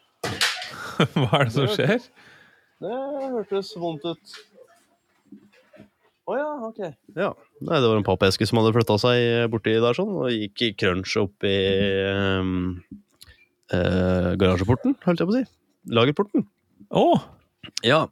[1.16, 2.04] Hva er det som skjer?
[2.84, 2.92] Det
[3.32, 4.36] hørtes vondt ut.
[6.26, 6.80] Å ja, ok.
[7.14, 7.30] Ja.
[7.62, 10.72] Nei, det var en pappeske som hadde flytta seg borti der sånn, og gikk i
[10.74, 11.56] crunch opp i
[12.42, 12.56] um,
[13.70, 15.46] uh, garasjeporten, holdt jeg på å si.
[15.94, 16.48] Lagerporten.
[16.98, 17.08] Å!
[17.86, 18.06] Ja.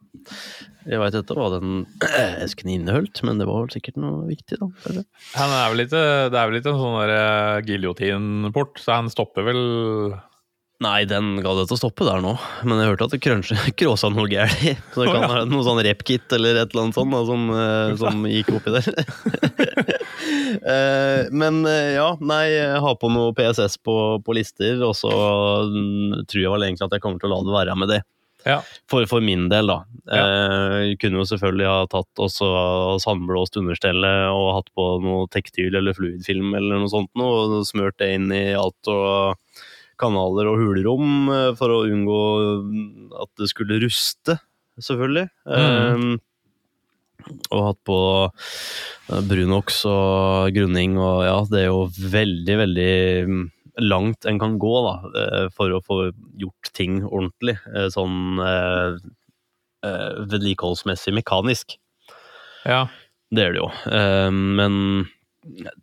[0.83, 1.85] Jeg veit ikke hva den
[2.45, 4.69] esken inneholdt, men det var vel sikkert noe viktig, da.
[4.91, 5.07] eller?
[5.37, 9.11] Han er vel ikke, det er vel ikke en sånn der, eh, giljotinport, så han
[9.13, 9.63] stopper vel
[10.83, 12.33] Nei, den ga det til å stoppe der nå,
[12.67, 13.21] men jeg hørte at det
[13.79, 14.87] kråsa noe gærent.
[14.93, 17.93] Så det kan være noe sånn repkit eller et eller annet sånt da, som, eh,
[18.01, 18.91] som gikk oppi der.
[20.53, 25.11] Eh, men eh, ja, nei, jeg har på noe PSS på, på lister, og så
[25.67, 27.97] mm, tror jeg vel egentlig at jeg kommer til å la det være med det.
[28.45, 28.59] Ja.
[28.91, 29.79] For, for min del, da.
[30.05, 30.23] Ja.
[30.23, 32.49] Eh, kunne jo selvfølgelig ha tatt også
[33.03, 37.99] sandblåst understellet og hatt på noe tektyl eller fluidfilm eller noe sånt noe, og smurt
[38.03, 39.39] det inn i alt og
[40.03, 42.19] kanaler og hulrom eh, for å unngå
[43.23, 44.37] at det skulle ruste,
[44.83, 45.27] selvfølgelig.
[45.47, 46.03] Mm.
[46.03, 46.21] Um,
[47.55, 52.93] og hatt på eh, Brunox og grunning, og ja, det er jo veldig, veldig
[53.29, 53.43] mm,
[53.87, 55.99] langt en kan gå da, eh, for å få
[56.41, 57.55] gjort ting ordentlig.
[57.95, 58.99] Sånn eh,
[59.87, 61.77] eh, vedlikeholdsmessig mekanisk.
[62.67, 62.85] ja.
[63.33, 63.69] Det er det jo.
[63.89, 64.75] Eh, Men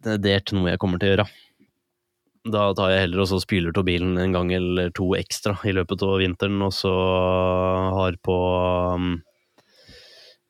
[0.05, 1.25] det det er ikke noe jeg kommer til å gjøre.
[2.49, 5.75] Da tar jeg heller og så spyler av bilen en gang eller to ekstra i
[5.77, 6.93] løpet av vinteren, og så
[7.99, 8.37] har på
[8.97, 9.11] um,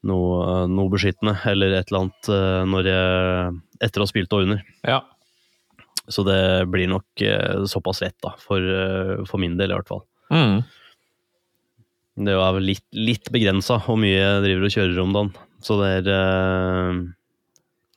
[0.06, 3.56] noe, noe beskyttende eller et eller annet eh, når jeg,
[3.88, 4.68] etter å ha spylt av under.
[4.86, 5.00] ja.
[6.10, 9.90] Så det blir nok eh, såpass lett, da, for, eh, for min del i hvert
[9.90, 10.00] fall.
[10.34, 10.56] Mm.
[12.26, 15.30] Det er vel litt, litt begrensa hvor mye jeg driver og kjører om dagen.
[15.62, 16.10] Så det er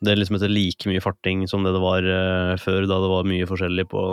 [0.04, 3.10] Det er liksom etter like mye farting som det det var uh, før, da det
[3.12, 4.04] var mye forskjellig på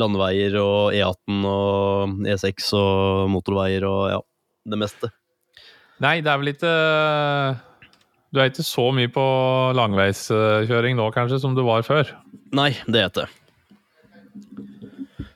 [0.00, 4.22] landeveier og E18 og E6 og motorveier og ja,
[4.72, 5.12] det meste.
[6.02, 6.72] Nei, det er vel ikke
[8.32, 9.24] Du er ikke så mye på
[9.78, 12.10] langveiskjøring nå, kanskje, som du var før?
[12.56, 13.28] Nei, det er det.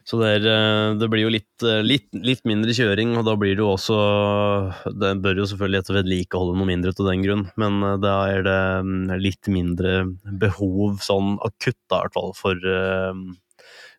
[0.06, 3.34] Så det, er, eh, det blir jo litt, eh, litt, litt mindre kjøring, og da
[3.34, 3.96] blir det jo også
[4.94, 8.46] Det bør jo selvfølgelig etter vedlikeholde noe mindre til den grunn, men eh, da er
[8.46, 9.96] det mm, litt mindre
[10.38, 12.70] behov sånn akutt, da, i hvert fall, for,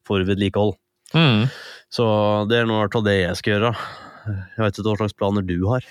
[0.07, 0.77] for vedlikehold.
[1.11, 1.47] Mm.
[1.91, 2.07] Så
[2.47, 3.75] det er nå i hvert fall det jeg skal gjøre.
[4.27, 5.83] Jeg vet ikke hva slags planer du har,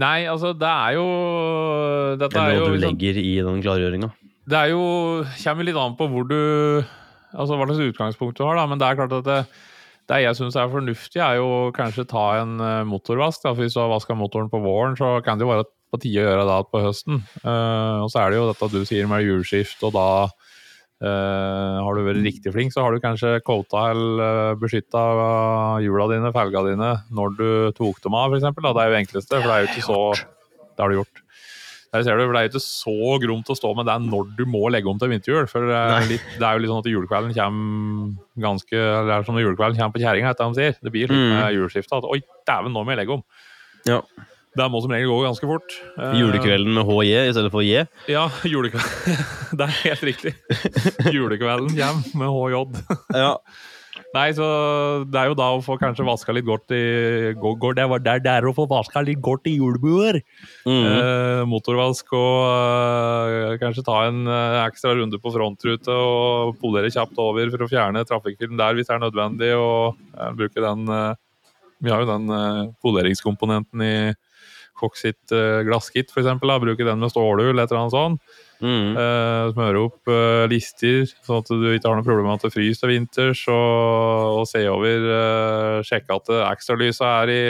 [0.00, 1.06] Nei, altså, det er jo
[2.16, 4.08] Dette er eller jo hva du liksom- legger i den klargjøringa.
[4.48, 6.84] Det er jo Kommer litt an på hvor du
[7.32, 8.66] Altså hva slags utgangspunkt du har, da.
[8.70, 9.38] Men det er klart at det,
[10.10, 13.44] det jeg syns er fornuftig, er jo kanskje ta en eh, motorvask.
[13.44, 13.54] Da.
[13.54, 16.22] For hvis du har vaska motoren på våren, så kan det jo være på tide
[16.22, 17.20] å gjøre det på høsten.
[17.44, 21.98] Uh, og så er det jo dette du sier med hjulskift, og da uh, har
[21.98, 25.02] du vært riktig flink, så har du kanskje coata eller beskytta
[25.84, 28.56] hjula dine, felga dine, når du tok dem av, f.eks.
[28.56, 30.00] Det er jo enkleste, for det er jo ikke så
[30.72, 31.21] Det har du gjort.
[31.92, 34.30] Der ser du, for Det er jo ikke så gromt å stå med det når
[34.38, 35.46] du må legge om til vinterhjul.
[35.50, 39.26] For det litt, det er jo litt sånn at julekvelden kommer ganske Eller det er
[39.28, 40.76] som når julekvelden kommer på kjerringa, etter de sier.
[40.82, 41.34] Det blir slik Mm.
[41.36, 41.98] med juleskiftet.
[41.98, 43.22] at oi, dæven, nå må jeg legge om.
[43.84, 44.00] Ja.
[44.56, 45.72] Det må som regel gå ganske fort.
[45.98, 47.86] Eh, Julekvelden med HJ i stedet for J.
[48.08, 49.20] Ja, julekvelden.
[49.56, 50.34] det er helt riktig.
[51.12, 53.16] Julekvelden kommer med HJ.
[53.16, 53.36] Ja.
[54.12, 54.46] Nei, så
[55.08, 58.20] det er jo da å få kanskje vaska litt godt i går, Det var der,
[58.20, 60.18] der å få vaska litt godt i hjulbuer.
[60.68, 60.84] Mm.
[60.84, 67.16] Eh, motorvask og eh, kanskje ta en eh, ekstra runde på frontrute og polere kjapt
[67.24, 69.50] over for å fjerne trafikkfilm der hvis det er nødvendig.
[69.56, 71.14] Og eh, bruke den eh,
[71.82, 76.60] Vi har jo den eh, poleringskomponenten i eh, glasskit, da.
[76.60, 78.40] Bruke den med stålhull, et eller annet sånt.
[78.62, 78.94] Mm.
[78.94, 82.54] Uh, smøre opp uh, lister, sånn at du ikke har noe problem med at det
[82.54, 83.44] fryser til vinters.
[83.50, 87.40] Og, og se over, uh, sjekke at ekstralysa er i,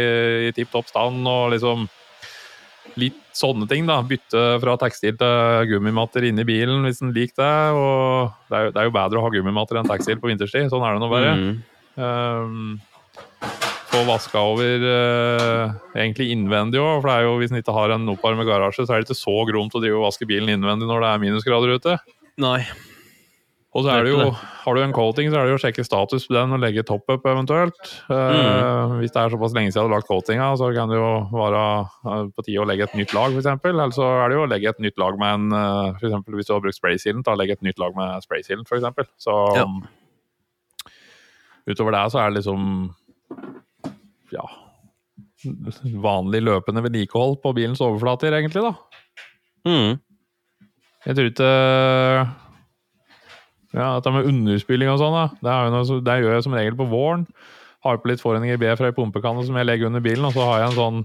[0.48, 1.20] i tipp topp stand.
[1.28, 1.84] Og liksom
[3.00, 3.86] litt sånne ting.
[3.88, 7.58] da, Bytte fra tekstil til gummimatter inni bilen hvis en liker det.
[7.76, 10.72] Og det er, jo, det er jo bedre å ha gummimatter enn tekstil på vinterstid.
[10.72, 11.36] Sånn er det nå bare.
[11.38, 11.54] Mm.
[11.92, 12.80] Um,
[13.92, 17.92] få vaska over eh, egentlig innvendig òg, for det er jo, hvis en ikke har
[17.94, 20.88] en oppvarmet garasje, så er det ikke så gromt å drive og vaske bilen innvendig
[20.88, 21.98] når det er minusgrader ute.
[22.40, 22.62] Nei.
[23.72, 25.84] Og så er det jo, har du en coating, så er det jo å sjekke
[25.84, 27.78] status på den og legge top-up eventuelt.
[28.12, 31.06] Eh, Hvis det er såpass lenge siden du har lagt coatinga, så kan det jo
[31.32, 33.48] være eh, på tide å legge et nytt lag, f.eks.
[33.72, 36.36] Eller så er det jo å legge et nytt lag med en eh, For eksempel
[36.36, 39.08] hvis du har brukt spraysealant, da legge et nytt lag med spraysealant, f.eks.
[39.24, 39.64] Så Ja.
[41.72, 42.66] utover det så er det liksom
[44.34, 44.46] ja
[46.02, 48.72] vanlig løpende vedlikehold på bilens overflater, egentlig, da.
[49.66, 49.98] Mm.
[51.06, 51.50] Jeg tror ikke
[53.72, 55.14] Ja, dette med underspilling og sånn.
[55.40, 57.24] Det, noe, det gjør jeg som regel på våren.
[57.82, 60.44] Har på litt foreninger B fra ei pumpekanne som jeg legger under bilen, og så
[60.46, 61.00] har jeg en sånn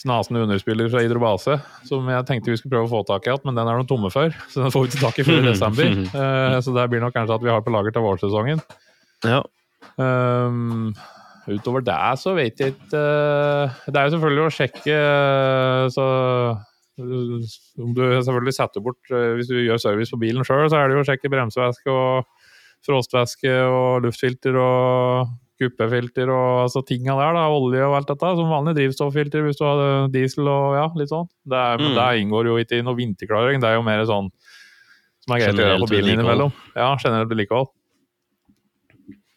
[0.00, 3.42] snasende underspiller fra Hydrobase som jeg tenkte vi skulle prøve å få tak i igjen,
[3.44, 5.46] men den er de tomme for, så den får vi ikke tak i før i
[5.48, 5.94] desember.
[6.16, 8.62] Uh, så det blir nok kanskje at vi har på lager til vårsesongen.
[9.28, 9.40] Ja.
[10.00, 10.92] Um,
[11.48, 16.06] utover det så vet jeg ikke eh, Det er jo selvfølgelig å sjekke eh, så
[17.00, 20.90] om du selvfølgelig setter bort eh, Hvis du gjør service på bilen sjøl, så er
[20.90, 22.28] det jo å sjekke bremsevæske og
[22.84, 28.30] frostvæske og luftfilter og kuppefilter og altså tinga der, da, olje og alt dette.
[28.38, 31.28] Som vanlig drivstofffilter hvis du har diesel og ja, litt sånn.
[31.44, 31.92] Det, er, Mm.
[31.98, 34.30] det inngår jo ikke i noe vinterklarering, det er jo mer sånn
[35.20, 36.54] som er greit å gjøre på bilen innimellom.
[36.72, 37.68] Ja, generelt vedlikehold.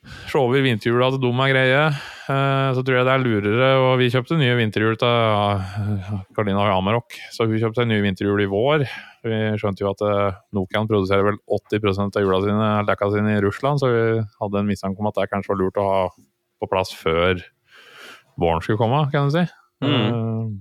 [0.03, 1.83] Se over vinterhjula til dem er greie.
[2.27, 3.69] Eh, Så tror jeg det er lurere.
[3.85, 8.49] Og vi kjøpte nye vinterhjul til ja, Gardina Amarok, så hun kjøpte nye vinterhjul i
[8.51, 8.83] vår.
[9.23, 13.41] Vi skjønte jo at eh, Nokian produserer vel 80 av hjula sine, dekka sine i
[13.45, 14.03] Russland, så vi
[14.41, 16.01] hadde en mistanke om at det kanskje var lurt å ha
[16.63, 17.39] på plass før
[18.39, 19.45] våren skulle komme, kan du si.
[19.83, 20.59] Mm.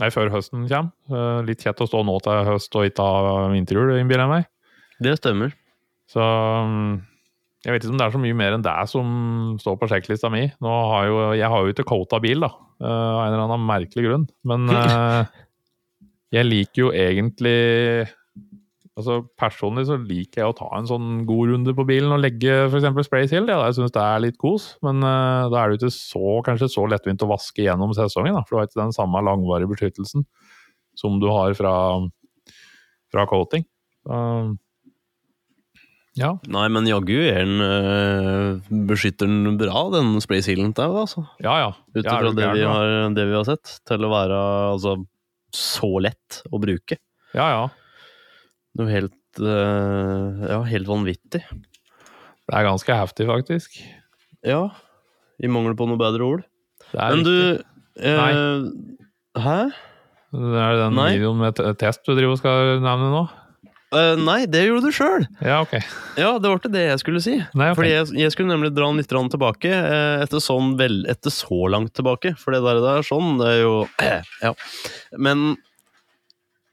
[0.00, 0.92] Nei, før høsten kommer.
[1.12, 4.48] Eh, Litt kjett å stå nå til høst og ikke ha vinterhjul, innbiller jeg meg.
[5.04, 5.52] Det stemmer.
[6.08, 6.96] Så mm,
[7.66, 9.06] jeg vet ikke om det er så mye mer enn det som
[9.58, 10.44] står på sjekklista mi.
[10.62, 14.04] Har jo, jeg har jo ikke quota bil, da, eh, av en eller annen merkelig
[14.06, 14.26] grunn.
[14.46, 15.40] Men eh,
[16.36, 17.58] jeg liker jo egentlig
[18.96, 22.62] altså Personlig så liker jeg å ta en sånn god runde på bilen og legge
[22.70, 22.86] f.eks.
[23.04, 25.92] Spray til Ja, jeg syns det er litt kos, men uh, da er det ikke
[25.92, 28.38] så, kanskje så lettvint å vaske gjennom sesongen.
[28.38, 30.24] Da, for du har ikke den samme langvarige beskyttelsen
[30.96, 31.74] som du har fra,
[33.12, 33.66] fra coating.
[34.06, 34.16] Så,
[36.16, 36.30] ja.
[36.48, 41.26] Nei, men jaggu er den øh, beskytter den bra, den spraysealen der, altså.
[41.44, 41.68] Ja, ja.
[41.92, 43.76] Ut ifra det, har- det vi har sett.
[43.88, 44.38] Til å være
[44.72, 44.96] altså,
[45.52, 46.98] så lett å bruke.
[47.36, 47.68] Ja, ja.
[48.76, 51.42] Noe helt øh, Ja, helt vanvittig.
[52.46, 53.76] Det er ganske heftig, faktisk.
[54.46, 54.64] Ja.
[55.42, 56.44] I mangel på noe bedre ord.
[56.92, 57.64] Det Men du riktig.
[57.96, 58.32] Nei.
[59.40, 59.56] Hæ?
[60.36, 61.10] Det er den Nei.
[61.16, 63.22] videoen med test du driver og skal nevne nå?
[63.94, 65.26] Eh, nei, det gjorde du sjøl!
[65.44, 65.76] Ja, ok.
[66.18, 67.36] Ja, det var ikke det jeg skulle si.
[67.54, 67.76] Nei, okay.
[67.78, 71.60] Fordi jeg, jeg skulle nemlig dra den litt tilbake, uh, etter, sånn vel, etter så
[71.70, 72.34] langt tilbake.
[72.40, 73.76] For det der, det er sånn, det er jo
[74.46, 74.52] Ja.
[75.22, 75.54] Men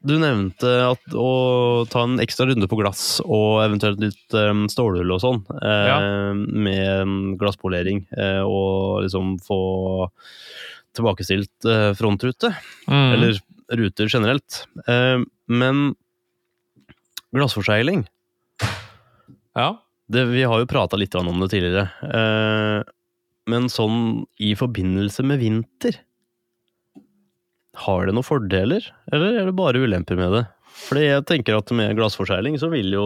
[0.04, 5.14] du nevnte at å ta en ekstra runde på glass og eventuelt litt um, stålhull
[5.14, 5.96] og sånn, Ja.
[6.34, 9.62] med glasspolering, eh, og liksom få
[10.94, 12.52] tilbakestilt frontrute.
[12.84, 13.08] Mm.
[13.16, 13.40] Eller
[13.80, 14.66] ruter generelt.
[15.48, 15.94] Men
[17.34, 18.04] glassforsegling
[19.54, 19.68] Ja.
[20.10, 21.88] det, Vi har jo prata litt om det tidligere.
[22.02, 22.82] Eh,
[23.50, 25.98] men sånn i forbindelse med vinter
[27.84, 30.44] Har det noen fordeler, eller er det bare ulemper med det?
[30.74, 33.04] Fordi jeg tenker at med glassforsegling så vil jo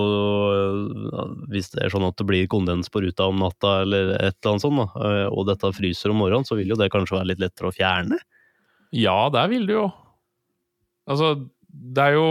[0.54, 4.38] eh, Hvis det er sånn at det blir kondens på ruta om natta, eller et
[4.40, 7.18] eller annet sånt, da, eh, og dette fryser om morgenen, så vil jo det kanskje
[7.18, 8.20] være litt lettere å fjerne?
[8.96, 9.86] Ja, der vil det jo.
[11.08, 11.34] Altså,
[11.68, 12.28] det er jo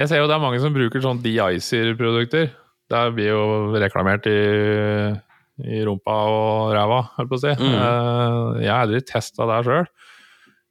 [0.00, 2.54] Jeg ser jo det er mange som bruker sånn de-icer-produkter.
[2.90, 3.42] Det blir jo
[3.76, 4.38] reklamert i,
[5.60, 7.52] i rumpa og ræva, holdt på å si.
[7.52, 7.74] Mm.
[7.76, 9.90] Eh, jeg har aldri testa det sjøl.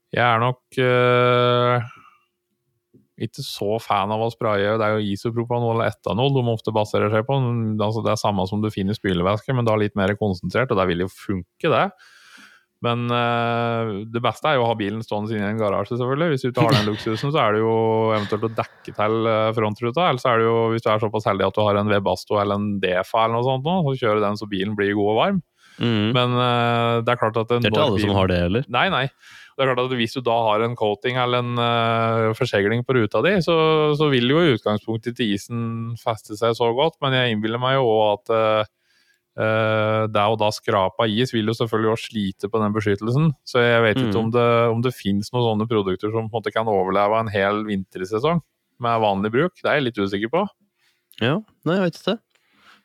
[0.10, 1.86] Jeg er nok uh,
[3.22, 4.74] ikke så fan av å spraye.
[4.82, 7.38] Det er jo isopropanol eller etanol de ofte baserer seg på.
[7.78, 10.82] Altså, det er samme som du finner i spylevæske, men da litt mer konsentrert, og
[10.82, 11.86] det vil jo funke, det.
[12.86, 16.32] Men uh, det beste er jo å ha bilen stående inne i en garasje, selvfølgelig.
[16.32, 17.74] Hvis du ikke har den luksusen, så er det jo
[18.16, 20.08] eventuelt å dekke til eh, frontruta.
[20.08, 22.40] Eller så er det jo, hvis du er såpass heldig at du har en Webasto
[22.40, 25.20] eller en Defa eller noe sånt, nå, så kjører den så bilen blir god og
[25.20, 25.44] varm.
[25.80, 26.08] Mm.
[26.16, 28.72] Men uh, det er klart at det er ikke alle som har det heller.
[28.72, 29.06] Nei, nei.
[29.60, 32.96] Det er klart at Hvis du da har en coating eller en uh, forsegling på
[32.96, 33.56] ruta di, så,
[34.00, 37.76] så vil jo i utgangspunktet til isen feste seg så godt, men jeg innbiller meg
[37.76, 38.70] jo òg at eh,
[39.40, 43.30] det å da skrapa is vil jo selvfølgelig også slite på den beskyttelsen.
[43.48, 44.24] Så jeg vet ikke Mm.
[44.26, 47.32] om det, om det finnes noen sånne produkter som på en måte kan overleve en
[47.32, 48.42] hel vintersesong
[48.84, 49.54] med vanlig bruk.
[49.62, 50.44] Det er jeg litt usikker på.
[51.22, 52.18] Ja, nei, jeg vet ikke.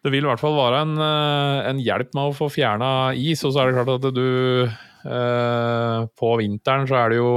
[0.05, 3.43] Det vil i hvert fall være en, eh, en hjelp med å få fjerna is,
[3.45, 4.65] og så er det klart at du
[5.07, 7.31] eh, På vinteren så er det jo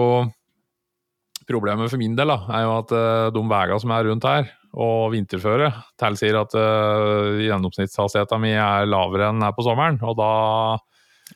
[1.47, 4.49] Problemet for min del da, er jo at eh, de veiene som er rundt her,
[4.77, 9.97] og vinterføre, tilsier at uh, gjennomsnittshastigheten min er lavere enn den er på sommeren.
[10.05, 10.31] Og da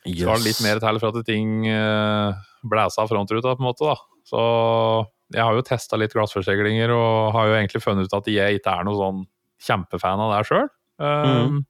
[0.06, 3.90] skal det litt mer til for at ting uh, blæser av frontruta, på en måte.
[3.90, 3.98] da.
[4.30, 4.44] Så
[5.34, 8.78] jeg har jo testa litt glassforseglinger, og har jo egentlig funnet ut at jeg ikke
[8.78, 9.26] er noen sånn
[9.66, 10.72] kjempefan av det sjøl.
[11.02, 11.62] Mhm.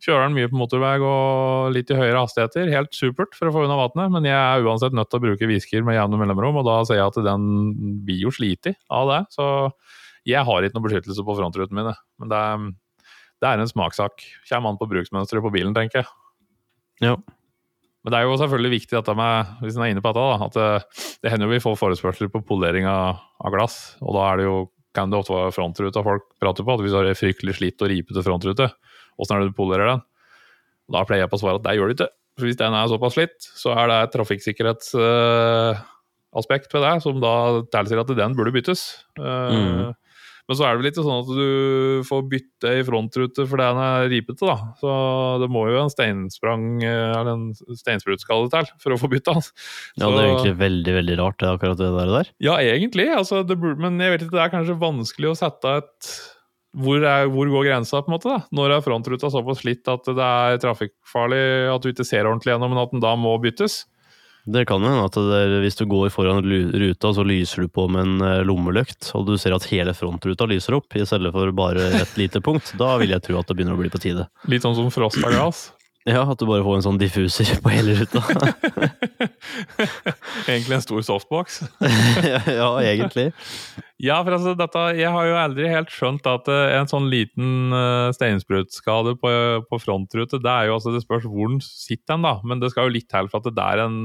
[0.00, 2.70] Kjører den mye på motorvei og litt i høyere hastigheter.
[2.72, 5.48] Helt supert for å få unna vannet, men jeg er uansett nødt til å bruke
[5.48, 7.44] visker med jevne mellomrom, og da ser jeg at den
[8.06, 9.20] blir jo slitig av det.
[9.36, 9.44] Så
[10.32, 11.94] jeg har ikke noe beskyttelse på frontrutene mine.
[12.22, 12.54] Men det er,
[13.42, 14.14] det er en smakssak.
[14.50, 16.08] Kommer an på bruksmønsteret på bilen, tenker jeg.
[17.04, 17.14] Ja.
[18.00, 20.36] Men det er jo selvfølgelig viktig dette med, hvis en er inne på dette, da,
[20.46, 20.68] at det,
[21.20, 23.74] det hender jo vi får forespørsler på polering av, av glass.
[24.00, 24.54] Og da er det jo,
[24.96, 26.70] kan det ofte være frontruta folk prater på.
[26.74, 28.66] at Hvis du har en fryktelig slitt og ripete frontrute,
[29.20, 30.00] åssen er det du polerer den?
[30.88, 32.12] Og da pleier jeg på å svare at det gjør du ikke.
[32.40, 37.34] For hvis den er såpass slitt, så er det et trafikksikkerhetsaspekt ved det, som da
[37.74, 38.80] tilsier at den burde byttes.
[39.20, 39.92] Eh, Mm.
[40.50, 43.82] Men så er det vel ikke sånn at du får bytte i frontrute fordi den
[43.84, 44.56] er ripete, da.
[44.80, 44.94] Så
[45.38, 49.46] det må jo en steinsprang eh, eller en steinsprutskalle til for å få bytta den.
[50.02, 52.32] Ja, det er egentlig veldig, veldig rart, det, akkurat det der.
[52.42, 53.06] Ja, egentlig.
[53.14, 56.10] Altså, det burde, men jeg vet ikke, det er kanskje vanskelig å sette et
[56.82, 58.34] hvor, er, hvor går grensa, på en måte?
[58.34, 58.42] da?
[58.54, 62.74] Når er frontruta såpass slitt at det er trafikkfarlig, at du ikke ser ordentlig gjennom,
[62.74, 63.84] men at den da må byttes?
[64.44, 68.06] Det kan hende at det hvis du går foran ruta, så lyser du på med
[68.06, 71.90] en eh, lommelykt, og du ser at hele frontruta lyser opp, i stedet for bare
[72.00, 72.72] et lite punkt.
[72.80, 74.30] Da vil jeg tro at det begynner å bli på tide.
[74.50, 75.68] Litt sånn som frosta glass.
[76.08, 78.24] Ja, at du bare får en sånn diffuser på hele ruta.
[80.48, 81.60] Egentlig en stor softbox.
[82.60, 83.30] ja, egentlig.
[84.00, 87.74] Ja, for altså, dette, jeg har jo aldri helt skjønt at eh, en sånn liten
[87.74, 89.32] uh, steinsprutskade på,
[89.68, 92.38] på frontrute, det er jo altså, det spørs hvor den sitter den, da.
[92.48, 93.98] Men det skal jo litt til for at det, er en,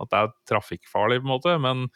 [0.00, 1.54] at det er trafikkfarlig, på en måte.
[1.62, 1.86] Men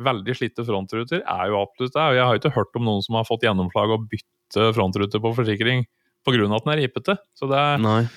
[0.00, 2.04] veldig slitte frontruter er jo absolutt det.
[2.06, 5.20] Og jeg har jo ikke hørt om noen som har fått gjennomslag å bytte frontrute
[5.22, 5.84] på forsikring
[6.26, 6.46] pga.
[6.54, 7.18] at den er ripete.
[7.38, 8.08] Så det er,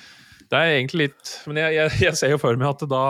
[0.52, 3.04] det er egentlig litt Men jeg, jeg, jeg ser jo for meg at det da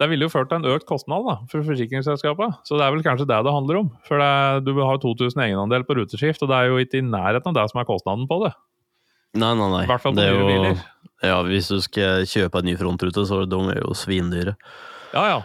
[0.00, 2.56] det ville jo ført til en økt kostnad da, for forsikringsselskapet.
[2.66, 3.90] Så det er vel kanskje det det handler om.
[4.08, 7.52] For det, du har 2000 egenandel på ruteskift, og det er jo ikke i nærheten
[7.52, 8.50] av det som er kostnaden på det.
[9.38, 9.84] Nei, nei, nei.
[9.84, 10.82] I hvert fall på Det er jo- biler.
[11.22, 14.56] Ja, hvis du skal kjøpe en ny frontrute, så er de er jo svindyre.
[15.12, 15.40] Ja, ja.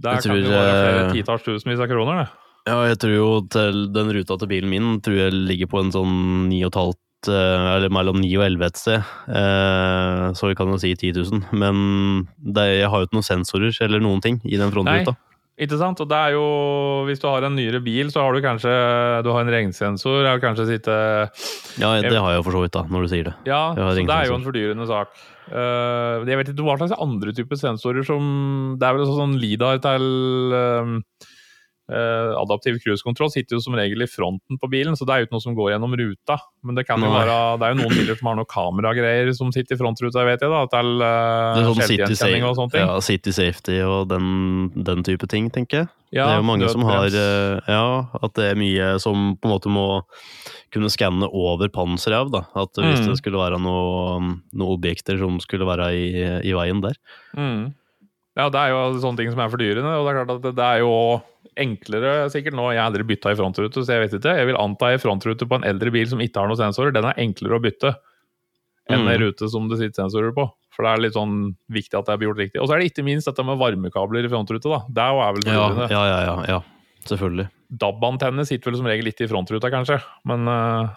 [0.00, 2.28] Der Jeg kan det tror, være flere eh, titalls tusenvis av kroner, det.
[2.70, 5.92] Ja, jeg tror jo til den ruta til bilen min tror jeg ligger på en
[5.92, 6.14] sånn
[6.48, 6.92] 9,5
[7.32, 11.20] eh, eller mellom 9 og 11 et sted, eh, så vi kan jo si 10
[11.20, 11.42] 000.
[11.52, 11.82] Men
[12.36, 15.16] det, jeg har jo ikke noen sensorer eller noen ting i den frontruta.
[15.60, 16.00] Ikke sant?
[16.00, 16.44] Og det er jo
[17.08, 18.70] Hvis du har en nyere bil, så har du kanskje
[19.26, 20.94] Du har en regnsensor, eller kanskje sitte
[21.80, 23.34] Ja, det har jeg jo for så vidt, da, når du sier det.
[23.48, 25.12] Ja, så det er jo en fordyrende sak.
[25.50, 28.24] Uh, jeg vet ikke hva slags andre typer sensorer som
[28.78, 30.04] Det er vel også sånn LIDAR til
[30.54, 30.92] eh,
[31.90, 35.26] eh, adaptiv cruisekontroll sitter jo som regel i fronten på bilen, så det er jo
[35.28, 36.38] ikke noe som går gjennom ruta.
[36.64, 39.50] Men det kan jo være Det er jo noen biler som har noen kameragreier som
[39.52, 40.62] sitter i frontruta, vet jeg, da.
[40.70, 41.06] Til uh,
[41.56, 42.86] Det er sånn City, og sånne ting.
[42.86, 45.90] ja, City Safety og den, den type ting, tenker jeg.
[46.10, 49.46] Ja, det er jo mange som har eh, Ja, at det er mye som på
[49.46, 49.84] en måte må
[50.74, 52.40] kunne skanne over panseret av, da.
[52.58, 53.06] At hvis Mm.
[53.12, 56.08] det skulle være noen noe objekter som skulle være i,
[56.46, 56.98] i veien der.
[57.38, 57.72] Mm.
[58.40, 59.92] Ja, det er jo sånne ting som er fordyrende.
[60.00, 60.94] Og det er klart at det, det er jo
[61.60, 62.68] enklere sikkert nå.
[62.72, 64.36] Jeg har aldri bytta i frontrute, så jeg vet ikke.
[64.40, 67.08] Jeg vil anta i frontrute på en eldre bil som ikke har noen sensorer, den
[67.10, 67.92] er enklere å bytte
[68.90, 69.08] enn Mm.
[69.12, 70.48] ei rute som det sitter sensorer på.
[70.74, 72.60] For det er litt sånn viktig at det blir gjort riktig.
[72.62, 74.80] Og så er det ikke minst dette med varmekabler i frontrute, da.
[74.88, 75.90] Det er jo er vel Ja, fordyrende.
[75.90, 76.60] ja, ja, ja, ja.
[77.06, 77.46] Selvfølgelig.
[77.70, 80.00] DAB-antenne sitter vel som regel litt i frontruta, kanskje.
[80.26, 80.88] Men eh,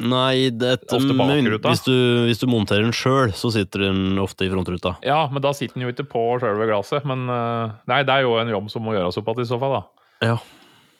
[0.00, 1.68] Nei, det, Ofte men bakruta.
[1.74, 4.94] hvis, du, hvis du monterer den sjøl, så sitter den ofte i frontruta.
[5.04, 7.04] ja, men da sitter den jo ikke på sjølve glasset.
[7.08, 9.58] Men eh, nei, det er jo en jobb som må gjøres opp igjen i så
[9.60, 9.82] fall, da.
[10.30, 10.36] Ja.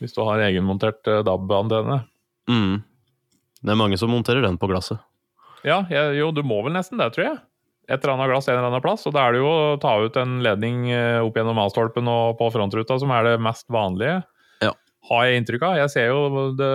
[0.01, 2.03] Hvis du har egenmontert eh, DAB-antenne.
[2.51, 2.83] Mm.
[3.61, 5.01] Det er mange som monterer den på glasset.
[5.65, 5.83] Ja,
[6.17, 7.39] jo, du må vel nesten det, tror jeg.
[7.91, 9.03] Et eller annet glass en eller annen plass.
[9.09, 12.37] Og da er det jo å ta ut en ledning eh, opp gjennom A-stolpen og
[12.39, 14.21] på frontruta som er det mest vanlige.
[14.65, 14.73] Ja.
[15.11, 15.81] Har jeg inntrykk av.
[15.81, 16.71] Jeg ser jo det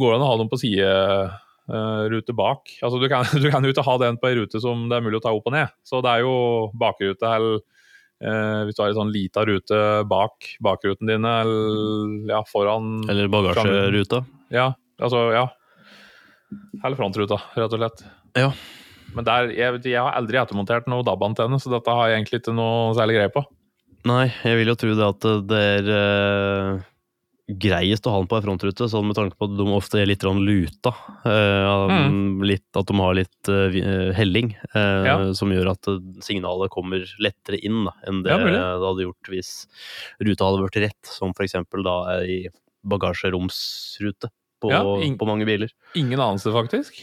[0.00, 2.72] går an å ha dem på siderute bak.
[2.80, 5.06] Altså, du, kan, du kan jo ikke ha den på ei rute som det er
[5.06, 5.72] mulig å ta opp og ned.
[5.86, 6.36] Så det er jo
[6.80, 7.58] bakrute eller
[8.24, 9.80] eh, hvis du har en sånn lita rute
[10.10, 14.24] bak bakruten dine, eller ja, foran Eller bagasjeruta.
[14.54, 15.48] ja, altså, ja.
[16.84, 18.04] Eller frontruta, rett og slett.
[18.38, 18.50] Ja.
[19.14, 22.54] Men der, jeg, jeg har aldri ettermontert noe DAB-antenne, så dette har jeg egentlig ikke
[22.56, 23.44] noe særlig greie på.
[24.04, 26.82] Nei, jeg vil jo tro det at det er eh,
[27.44, 30.06] greiest å ha den på ei frontrute, sånn med tanke på at de ofte er
[30.08, 30.94] litt luta.
[31.26, 32.42] Eh, Mm.
[32.42, 35.32] litt, at de har litt eh, eh, helling, Ja.
[35.34, 35.84] som gjør at
[36.24, 39.66] signalet kommer lettere inn da, enn det Ja, det hadde gjort hvis
[40.20, 42.48] ruta hadde vært rett, som for eksempel da i
[42.86, 44.30] bagasjeromsrute
[44.62, 45.68] på, Ja, på mange biler.
[45.94, 46.94] Ingen anelse, faktisk,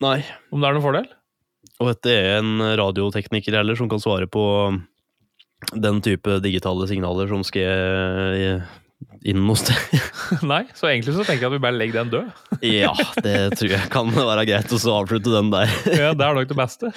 [0.00, 0.22] Nei.
[0.52, 1.06] om det er noen fordel.
[1.80, 4.44] Og dette er en radiotekniker heller som kan svare på
[5.74, 8.62] den type digitale signaler som skal
[9.28, 9.96] inn hos deg.
[10.46, 12.44] Nei, så egentlig så tenker jeg at vi bare legger den død.
[12.66, 15.68] Ja, det tror jeg kan være greit å så avslutte den der.
[16.02, 16.92] Ja, det er nok det beste.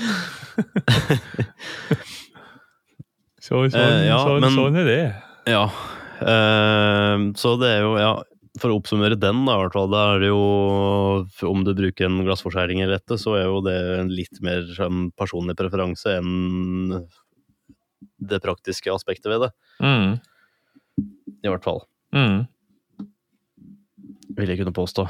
[3.40, 5.02] Så, sånn, Eh, ja, sånn, men- sånn er det.
[5.50, 5.64] Ja.
[6.22, 8.12] eh, så det er jo, ja
[8.60, 12.06] For å oppsummere den, da, i hvert fall, da er det jo Om du bruker
[12.10, 17.06] en glassforskjæring eller dette, så er jo det en litt mer en personlig preferanse enn
[18.20, 19.50] det praktiske aspektet ved det.
[19.80, 20.20] Mm.
[21.44, 21.84] I hvert fall.
[22.16, 22.48] Mm.
[24.40, 25.06] vil jeg kunne påstå.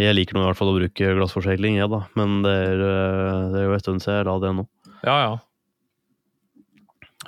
[0.00, 2.04] Jeg liker nå i hvert fall å bruke glassforsegling, jeg, da.
[2.16, 4.66] Men det er, eh, det er jo en stund siden jeg la det nå.
[5.04, 5.32] Ja, ja.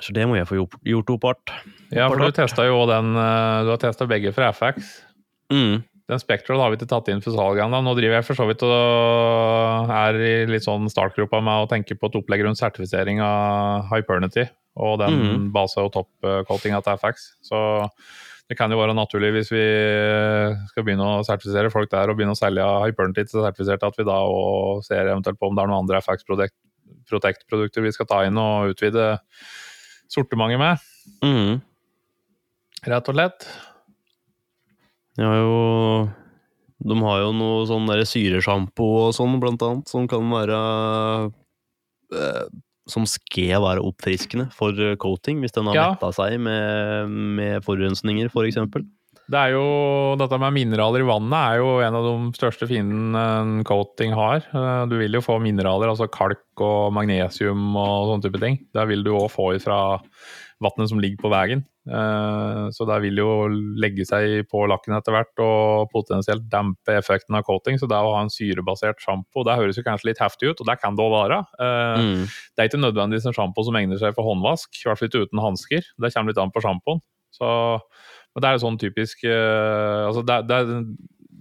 [0.01, 1.53] Så det må jeg få gjort, gjort opp art.
[1.93, 4.89] Ja, for du testa jo den eh, Du har testa begge fra FX.
[5.53, 5.83] Mm.
[6.09, 7.79] Den Spectral har vi ikke tatt inn for salg ennå.
[7.85, 11.95] Nå driver jeg for så vidt og er i litt sånn startgropa med å tenke
[11.95, 14.47] på et opplegg rundt sertifisering av Hypernity
[14.83, 15.47] og den mm.
[15.53, 17.29] base- og toppcoatinga til FX.
[17.45, 17.61] Så
[18.51, 19.63] det kan jo være naturlig hvis vi
[20.69, 24.05] skal begynne å sertifisere folk der og begynne å selge Hypernity til sertifiserte, at vi
[24.07, 26.27] da òg ser eventuelt på om det er noen andre FX
[27.07, 29.13] Protect-produkter vi skal ta inn og utvide
[30.11, 30.83] sortimentet med.
[31.23, 31.61] Mm.
[32.91, 33.47] Rett og slett.
[35.17, 35.57] De har jo
[36.83, 40.59] De har jo noe sånn syresjampo og sånn, blant annet, som kan være
[42.11, 42.47] eh,
[42.89, 45.85] Som skal være oppfriskende for coating, hvis den har Ja.
[45.93, 47.07] metta seg med,
[47.39, 48.83] med forurensninger, for eksempel.
[49.31, 53.21] Det er jo, Dette med mineraler i vannet er jo en av de største fiendene
[53.39, 54.43] en coating har.
[54.51, 58.59] Eh, Du vil jo få mineraler, altså kalk og magnesium og sånne type ting.
[58.75, 59.79] Det vil du òg få fra
[60.63, 61.61] vannet som ligger på veien.
[61.87, 63.47] Eh, Så det vil jo
[63.79, 67.77] legge seg på lakken etter hvert og potensielt dempe effekten av coating.
[67.77, 70.67] Så det å ha en syrebasert sjampo, det høres jo kanskje litt heftig ut, og
[70.71, 71.39] det kan det òg være.
[71.59, 72.25] Eh, Mm.
[72.55, 75.25] Det er ikke nødvendigvis en sjampo som egner seg for håndvask, i hvert fall ikke
[75.27, 75.81] uten hansker.
[75.99, 77.01] Det kommer litt an på sjampoen.
[77.31, 77.79] Så
[78.33, 80.85] men det er jo sånn typisk eh, altså det, det er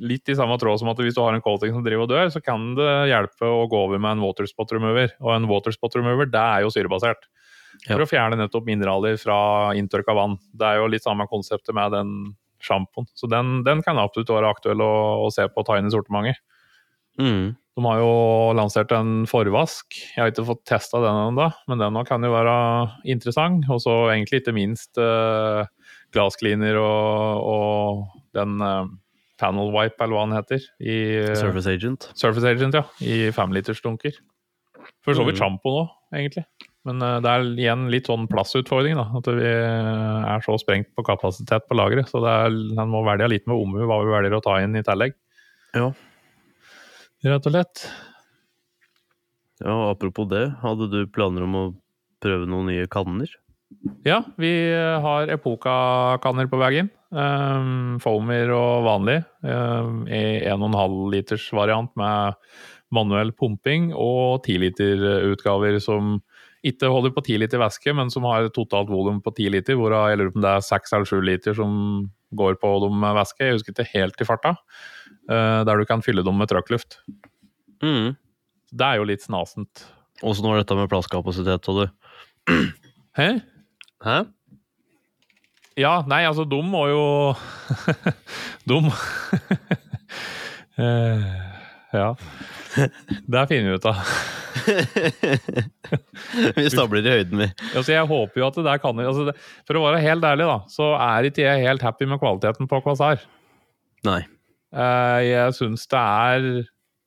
[0.03, 2.29] litt i samme tråd som at hvis du har en coating som driver og dør,
[2.33, 5.13] så kan det hjelpe å gå over med en waterspot remover.
[5.23, 7.29] Og en waterspot remover, det er jo syrebasert.
[7.87, 8.05] For Ja.
[8.05, 10.39] å fjerne nettopp mineraler fra inntørka vann.
[10.55, 12.13] Det er jo litt samme konseptet med den
[12.63, 13.07] sjampoen.
[13.15, 15.91] Så den, den kan absolutt være aktuell å, å se på og ta inn i
[15.95, 16.37] sortimentet.
[17.19, 17.57] Mm.
[17.77, 18.13] De har jo
[18.55, 19.97] lansert en forvask.
[19.97, 22.55] Jeg har ikke fått testa den ennå, men den kan jo være
[23.09, 23.65] interessant.
[23.73, 25.65] Og så egentlig ikke minst eh,
[26.13, 28.03] glasscleaner og, og
[28.37, 28.91] den eh,
[29.41, 30.67] panel wipe, eller hva den heter.
[30.85, 30.99] I,
[31.41, 32.11] Surface Agent.
[32.15, 32.85] Surface Agent, ja.
[33.01, 34.21] I femlitersdunker.
[35.03, 35.41] For så vidt Mm.
[35.41, 35.83] sjampo nå,
[36.15, 36.45] egentlig.
[36.89, 39.07] Men eh, det er igjen litt sånn plassutfordring, da.
[39.19, 42.11] At vi eh, er så sprengt på kapasitet på lageret.
[42.11, 44.79] Så det er, en må velge litt med omhu hva vi velger å ta inn
[44.79, 45.15] i tillegg.
[45.79, 45.93] Ja.
[47.23, 47.85] Rett og slett.
[49.63, 51.65] ja, apropos det, hadde du planer om å
[52.23, 53.31] prøve noen nye kanner?
[54.05, 56.91] Ja, vi har Epoca-kanner på veien.
[57.13, 59.19] Um, foamer og vanlig.
[59.45, 62.39] Um, I 1,5 liters variant med
[62.93, 66.19] manuell pumping og 10 liter-utgaver som
[66.67, 70.11] ikke holder på 10 liter væske, men som har totalt volum på 10 liter, hvorav
[70.11, 71.73] jeg lurer på om det er 6 eller 7 liter som
[72.39, 73.43] går på dem med væske.
[73.45, 74.55] Jeg husker ikke helt i farta.
[75.31, 77.01] Uh, der du kan fylle dem med trøkkluft.
[77.83, 78.15] Mm.
[78.73, 79.87] Det er jo litt snasent.
[80.23, 81.85] Åssen var dette med plasskapasitet, sa du?
[83.19, 83.29] Hæ?
[84.07, 84.23] Hæ?
[85.79, 87.05] Ja, nei, altså, de må jo
[88.69, 88.79] De
[90.81, 91.52] Eh,
[91.93, 92.15] Ja.
[93.29, 93.97] Det finner vi ut av.
[96.57, 97.49] vi stabler i høyden, vi.
[97.75, 99.35] Altså, jeg håper jo at det der kan altså, det,
[99.69, 102.81] For å være helt ærlig, da, så er ikke jeg helt happy med kvaliteten på
[102.85, 103.17] Kvasar.
[104.09, 104.23] Nei.
[104.73, 106.49] Eh, Jeg syns det er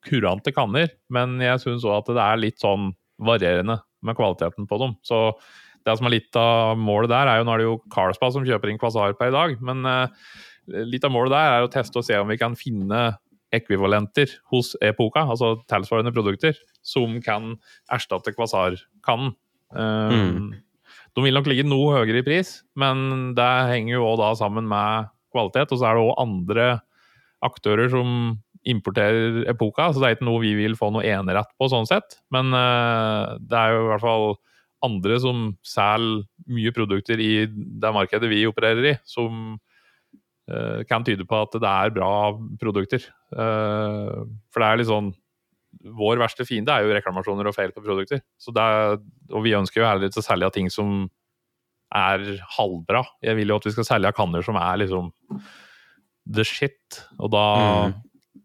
[0.05, 2.91] kurante kanner, men jeg syns òg at det er litt sånn
[3.25, 4.93] varierende med kvaliteten på dem.
[5.05, 5.31] Så
[5.85, 8.45] det som er litt av målet der, er jo nå er det jo Carlsbad som
[8.45, 10.29] kjøper inn Kvasar per i dag, men eh,
[10.85, 13.07] litt av målet der er å teste og se om vi kan finne
[13.55, 17.55] ekvivalenter hos Epoca, altså tilsvarende produkter, som kan
[17.93, 19.33] erstatte Kvasar-kannen.
[19.75, 20.53] Mm.
[21.15, 25.11] De vil nok ligge noe høyere i pris, men det henger jo da sammen med
[25.33, 25.71] kvalitet.
[25.71, 26.67] Og så er det òg andre
[27.45, 28.09] aktører som
[28.65, 32.19] importerer Epoca, så det er ikke noe vi vil få noe enerett på sånn sett.
[32.33, 34.27] Men eh, det er jo i hvert fall
[34.85, 39.55] andre som selger mye produkter i det markedet vi opererer i, som
[40.87, 42.09] kan tyde på at det er bra
[42.61, 43.01] produkter.
[43.33, 44.23] Eh,
[44.53, 45.13] for det er litt sånn
[45.85, 48.21] Vår verste fiende er jo reklamasjoner og feil på produkter.
[48.55, 48.95] Er,
[49.33, 51.09] og vi ønsker jo ikke å selge ting som
[51.93, 52.23] er
[52.55, 53.01] halvbra.
[53.21, 55.11] Jeg vil jo at vi skal selge kanner som er liksom
[56.31, 57.01] the shit.
[57.19, 57.43] Og da
[57.91, 57.93] Mm.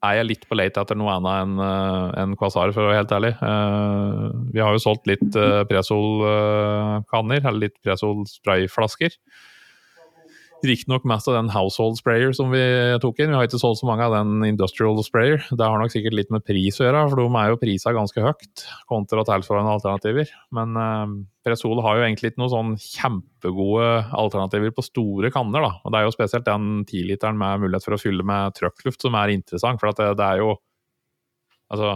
[0.03, 3.01] er jeg litt på late etter noe annet enn uh, en Quasar, for å være
[3.05, 3.33] helt ærlig.
[3.41, 5.31] Eh, vi har jo solgt litt
[5.71, 9.17] Presol-kanner, eller litt Presol-sprayflasker.
[10.61, 12.61] Riktignok mest av den household sprayer som vi
[13.01, 13.31] tok inn.
[13.33, 15.41] Vi har ikke solgt så mange av den industrial sprayer.
[15.49, 18.25] Det har nok sikkert litt med pris å gjøre, for de er jo prisa ganske
[18.25, 20.33] høyt kontra tilsvarende alternativer.
[20.57, 21.15] Men eh,
[21.49, 23.87] Presol har jo egentlig ikke noen sånn kjempegode
[24.21, 25.65] alternativer på store kanner.
[25.65, 25.73] da.
[25.81, 29.17] Og Det er jo spesielt den 10-literen med mulighet for å fylle med trøkkluft som
[29.17, 29.81] er interessant.
[29.81, 30.59] For det, det er jo
[31.71, 31.93] Altså,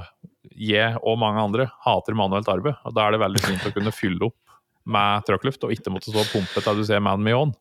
[0.54, 2.76] jeg og mange andre hater manuelt arbeid.
[2.86, 4.56] og Da er det veldig fint å kunne fylle opp
[4.86, 7.54] med trøkkluft, og ikke måtte stå og pumpe til du ser man me on.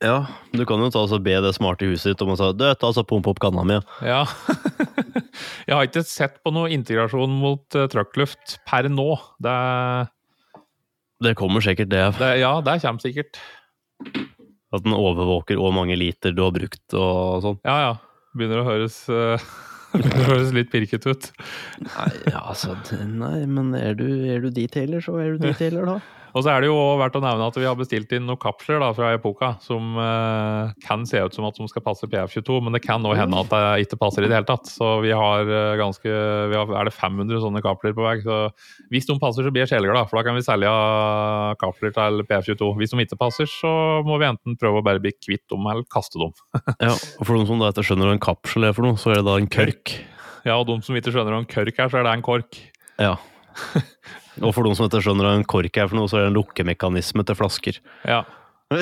[0.00, 0.24] Ja,
[0.56, 2.88] du kan jo ta og be det smarte huset ditt om å si Du, ta
[2.88, 3.76] og pump opp kanna mi.
[4.00, 4.22] Ja.
[5.68, 9.12] Jeg har ikke sett på noe integrasjon mot uh, trøkkluft per nå.
[9.44, 9.56] Det,
[11.20, 12.04] Det kommer sikkert, det.
[12.16, 13.40] det, ja, det kommer sikkert.
[14.72, 17.58] At den overvåker hvor mange liter du har brukt og sånn.
[17.68, 17.92] Ja, ja.
[18.32, 19.36] Begynner å høres, uh,
[19.92, 21.28] begynner å høres litt pirket ut.
[21.84, 22.08] Nei,
[22.40, 22.72] altså,
[23.04, 26.00] nei men er du, er du detailer, så er du detailer, da.
[26.34, 28.40] Og så er det jo også verdt å nevne at vi har bestilt inn noen
[28.40, 32.60] kapsler da, fra Epoca som uh, kan se ut som at de skal passe PF22,
[32.64, 34.70] men det kan òg hende at det ikke passer i det hele tatt.
[34.70, 36.10] Så vi har uh, ganske
[36.50, 38.16] vi har, Er det 500 sånne kapsler på vei?
[38.24, 38.38] Så
[38.92, 40.74] hvis de passer, så blir jeg kjeleglad, for da kan vi selge
[41.60, 42.70] kapsler til PF22.
[42.80, 43.72] Hvis de ikke passer, så
[44.06, 46.34] må vi enten prøve å bare bli kvitt dem, eller kaste dem.
[46.80, 49.12] Ja, og For noen som da ikke skjønner hva en kapsel er for noe, så
[49.12, 49.92] er det da en kørk.
[50.46, 52.56] Ja, og de som ikke skjønner hva en kørk er, så er det en kork.
[53.00, 53.14] Ja.
[54.46, 56.30] Og for noen som ikke skjønner hva en kork er for noe, så er det
[56.30, 57.80] en lukkemekanisme til flasker.
[58.08, 58.22] Ja.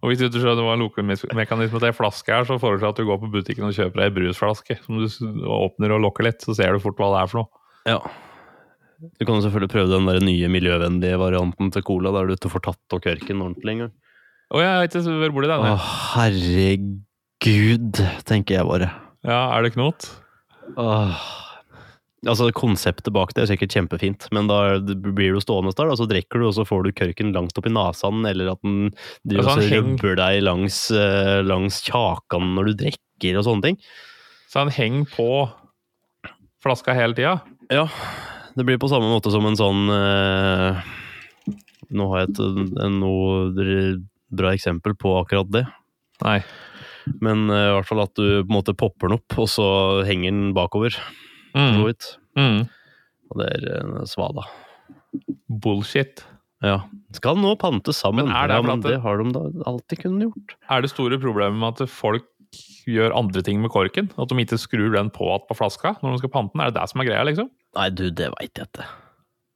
[0.00, 2.94] og hvis du ikke skjønner hva en lukkemekanisme til ei flaske er, så foreslår jeg
[2.94, 5.06] at du går på butikken og kjøper ei brusflaske som du
[5.50, 7.64] åpner og lukker litt, så ser du fort hva det er for noe.
[7.90, 7.98] Ja.
[9.00, 12.52] Du kan jo selvfølgelig prøve den der nye miljøvennlige varianten til cola, der du ikke
[12.52, 13.92] får tatt av kørken ordentlig engang.
[14.50, 15.68] Å, jeg har ikke vært borti den.
[15.70, 15.76] Å,
[16.14, 18.90] herregud, tenker jeg bare.
[19.26, 20.08] Ja, er det knot?
[20.80, 21.28] Åh.
[22.28, 26.04] Altså, Konseptet bak det er sikkert kjempefint, men da blir du stående der, og så
[26.08, 28.90] drikker du, og så får du kørken langt opp i nesen, eller at den
[29.24, 33.80] driver Altså, rubber deg langs, eh, langs kjakan når du drikker og sånne ting.
[34.52, 35.30] Så han henger på
[36.60, 37.38] flaska hele tida?
[37.72, 37.86] Ja,
[38.52, 40.80] det blir på samme måte som en sånn eh,
[41.94, 42.40] Nå har jeg et,
[42.84, 43.96] en, noe
[44.30, 45.64] bra eksempel på akkurat det.
[46.20, 46.36] Nei.
[47.24, 49.66] Men eh, i hvert fall at du på en måte popper den opp, og så
[50.06, 51.00] henger den bakover.
[51.54, 51.94] Mm.
[52.36, 52.60] Mm.
[53.30, 54.44] Og det er eh, svada.
[55.50, 56.24] Bullshit.
[56.62, 56.82] Ja.
[57.16, 58.26] Skal nå pante sammen.
[58.28, 60.56] Men er det ja, men det- det har de da alltid kunnet gjort.
[60.70, 62.26] Er det store problemet med at folk
[62.86, 64.10] gjør andre ting med korken?
[64.18, 66.60] At de ikke skrur den på igjen på flaska når de skal pante den?
[66.60, 67.50] Er det det som er greia, liksom?
[67.76, 68.86] Nei, du, det veit jeg ikke.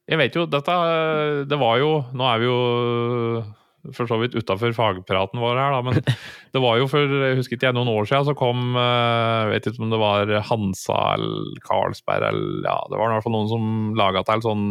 [0.09, 3.45] Jeg vet jo, dette Det var jo Nå er vi jo
[3.93, 5.99] for så vidt utafor fagpraten vår her, da, men
[6.55, 9.51] det var jo for jeg husker ikke jeg, noen år siden så kom eh, Jeg
[9.53, 13.37] vet ikke om det var Hansa eller Carlsberg eller ja, Det var i hvert fall
[13.37, 13.68] noen som
[13.99, 14.64] laga til sånn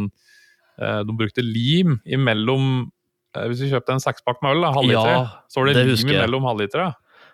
[0.82, 2.68] eh, De brukte lim imellom
[3.38, 5.88] eh, Hvis du kjøpte en sekspakk med øl, da, halvliter, Ja, så var det, det
[5.91, 6.91] lim imellom halvlitere.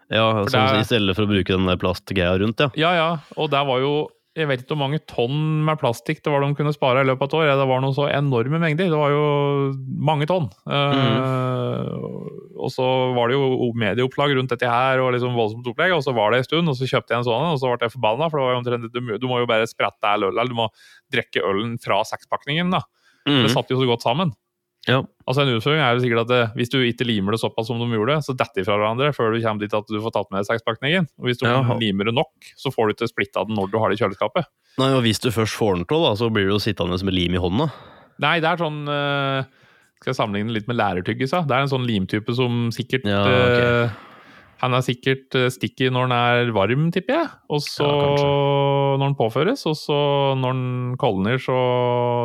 [0.10, 2.72] Ja, For sånn, det I stedet for å bruke den der plastgreia rundt, ja.
[2.82, 3.10] Ja, ja.
[3.38, 3.94] Og der var jo
[4.38, 7.24] Jeg vet ikke hvor mange tonn med plastikk det var de kunne spare i løpet
[7.26, 7.60] av et år.
[7.60, 8.92] Det var noen så enorme mengder.
[8.92, 9.24] Det var jo
[10.06, 10.46] mange tonn.
[10.70, 11.96] Eh,
[12.60, 15.96] og så var det jo medieoppslag rundt dette her, og liksom voldsomt opplegg.
[15.98, 17.90] Og så var det en stund, og så kjøpte jeg en sånn, og så ble
[17.90, 18.30] jeg forbanna.
[18.30, 20.60] For det var jo omtrent, du, du må jo bare sprette all øl, eller du
[20.62, 20.70] må
[21.16, 22.70] drikke ølen fra sekspakningen.
[22.78, 22.84] da.
[23.26, 23.42] Mm.
[23.48, 24.36] Det satt jo så godt sammen.
[24.90, 25.02] Ja.
[25.30, 27.78] Altså En utfordring er jo sikkert at det, hvis du ikke limer det såpass som
[27.82, 30.32] de gjorde, så detter de fra hverandre før du kommer dit at du får tatt
[30.34, 31.06] med sekspakningen.
[31.22, 31.62] Og hvis du Ja.
[31.78, 34.50] limer det nok, så får du ikke splitta den når du har det i kjøleskapet.
[34.80, 37.14] Nei, og Hvis du først får den til, da, så blir du jo sittende med
[37.14, 37.70] lim i hånda.
[38.20, 39.44] Nei, det er sånn eh,
[40.02, 41.32] Skal jeg sammenligne litt med lærertyggis?
[41.48, 43.92] Det er en sånn limtype som sikkert Ja, ok.
[44.60, 47.28] Han er sikkert eh, sticky når den er varm, tipper jeg.
[47.50, 50.00] Og så Ja, når den påføres, og så
[50.40, 51.58] når den koldner, så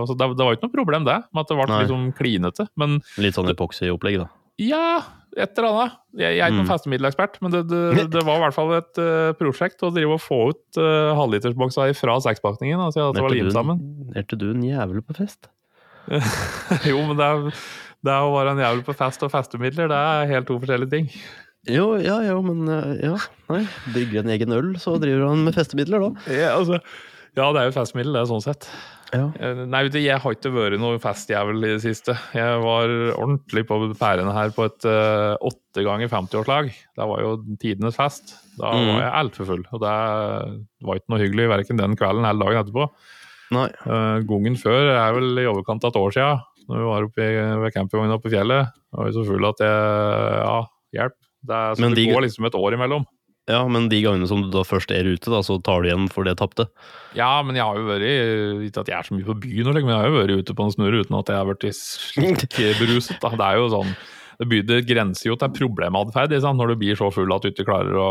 [0.08, 2.66] Så det, det var jo ikke noe problem, det, med at det ble liksom klinete.
[2.80, 4.28] Men Litt sånn epoxy-opplegg, da.
[4.58, 5.02] ja,
[5.34, 5.94] et eller annet.
[6.14, 6.72] Jeg, jeg er ikke noen Mm.
[6.74, 10.22] festemiddelekspert, men det, det, det var i hvert fall et uh, prosjekt å drive og
[10.22, 12.78] få ut uh, halvlitersboksa fra sekspakningen.
[12.78, 13.80] Altså, at det var limt sammen.
[14.10, 15.50] du, er du en jævel på fest?
[16.90, 17.48] jo, men det er,
[18.04, 21.10] det å være en jævel på fest og festemidler, det er helt to forskjellige ting.
[21.70, 23.14] Jo, ja, jo, men eh, ja.
[23.48, 23.62] Nei,
[23.94, 26.26] Brygger en egen øl, så driver han med festemidler, da.
[26.32, 26.80] Ja, altså,
[27.34, 28.68] ja, det er jo festmiddel, det er sånn sett.
[29.14, 29.28] Ja.
[29.38, 32.16] Eh, Nei, vet du, jeg har ikke vært noe festjævel i det siste.
[32.34, 36.70] Jeg var ordentlig på pærene her på et åtte uh, ganger 50-årslag.
[36.98, 38.34] Det var jo tidenes fest.
[38.58, 38.88] Da Mm.
[38.92, 39.94] var jeg altfor full, og det
[40.86, 42.88] var ikke noe hyggelig verken den kvelden eller dagen etterpå.
[43.54, 43.68] Nei.
[43.86, 47.24] Uh, Gongen før er vel i overkant av et år siden, når vi var oppe
[47.26, 47.34] i,
[47.64, 48.70] ved campingvogna i fjellet.
[48.90, 50.58] Da var vi så full at jeg Ja,
[50.96, 51.18] hjelp.
[51.44, 53.04] Det, er, så Men det de- går liksom et år imellom.
[53.46, 56.06] Ja, men de gangene som du da først er ute, da, så tar du igjen
[56.08, 56.64] for det tapte.
[57.12, 58.04] Ja, men jeg har jo vært
[58.70, 60.64] Ikke at jeg er så mye på byen, men jeg har jo vært ute på
[60.64, 62.46] en snurr uten at jeg har vært slik
[62.80, 63.18] beruset.
[63.20, 63.28] Da.
[63.36, 63.92] Det er jo sånn
[64.40, 67.50] Det, blir, det grenser jo til problematferd liksom, når du blir så full at du
[67.52, 68.08] ikke klarer å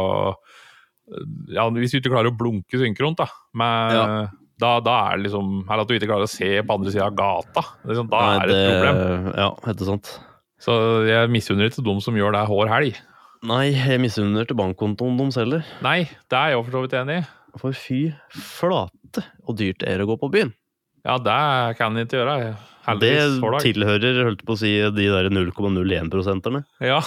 [1.51, 3.25] Ja, hvis du ikke klarer å blunke synkront, da.
[3.57, 4.27] Med, Ja.
[4.61, 7.07] da, da er det liksom Eller at du ikke klarer å se på andre sida
[7.09, 7.65] av gata.
[7.89, 9.33] Liksom, da Nei, er det et problem.
[9.35, 10.13] Ja, helt sant.
[10.61, 10.77] Så
[11.09, 13.01] jeg misunner ikke dem som gjør det hver helg.
[13.43, 15.63] Nei, jeg misunner til bankkontoen deres heller.
[15.83, 17.23] Nei, det er jeg for så vidt enig i.
[17.59, 17.97] For fy
[18.33, 20.53] flate og dyrt det er å gå på byen.
[21.03, 21.35] Ja, det
[21.77, 22.37] kan jeg ikke gjøre.
[22.39, 22.53] Det
[22.87, 23.59] Heldigvis deg.
[23.65, 26.63] tilhører, holdt på å si, de der 0,01-prosenterne.
[26.83, 27.01] Ja.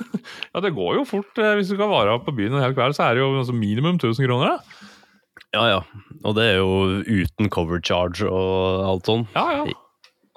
[0.54, 1.34] ja, det går jo fort.
[1.42, 3.54] eh, Hvis du skal vare på byen en hel kveld, så er det jo altså
[3.54, 4.56] minimum 1000 kroner.
[4.56, 4.88] da.
[5.54, 5.80] Ja, ja.
[6.22, 9.26] Og det er jo uten cover charge og alt sånn.
[9.34, 9.78] Ja, ja.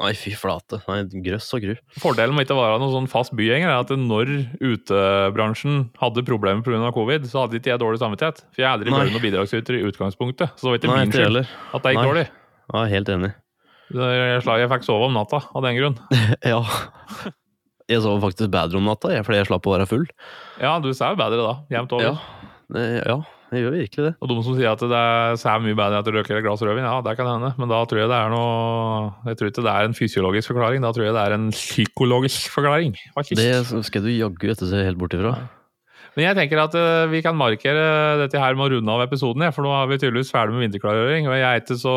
[0.02, 0.80] Nei, fy flate.
[0.90, 1.74] Nei, grøss og gru.
[2.02, 6.66] Fordelen med ikke å være noen sånn fast bygjenger er at når utebransjen hadde problemer
[6.66, 6.90] pga.
[6.96, 8.42] covid, så hadde ikke jeg dårlig samvittighet.
[8.50, 10.58] For jeg er aldri vært noen bidragsyter i utgangspunktet.
[10.58, 12.08] Så det var ikke Nei, min skyld at det gikk Nei.
[12.10, 12.26] dårlig.
[12.74, 13.32] Ja, helt enig.
[13.94, 16.00] Jeg, jeg fikk sove om natta av den grunn.
[16.54, 16.64] Ja.
[17.92, 20.06] Jeg sov faktisk bedre om natta, fordi jeg slapp å være full.
[20.64, 22.16] Ja, du sa jo bedre da, jevnt over.
[22.74, 23.18] Ja, ja,
[23.54, 24.14] jeg gjør virkelig det.
[24.20, 26.62] Og de som sier at det er- særlig mye bedre at du røyker et glass
[26.66, 27.54] rødvin, ja, det kan hende.
[27.58, 30.82] Men da tror jeg det er noe Jeg tror ikke det er en fysiologisk forklaring,
[30.82, 32.96] da tror jeg det er en psykologisk forklaring.
[33.16, 33.38] faktisk.
[33.38, 35.38] Det skal du jaggu etter seg helt bort ifra.
[36.14, 39.42] Men jeg tenker at eh, vi kan markere dette her med å runde av episoden,
[39.42, 41.26] ja, for nå er vi tydeligvis ferdig med vinterklargjøring.
[41.26, 41.96] Og jeg er ikke så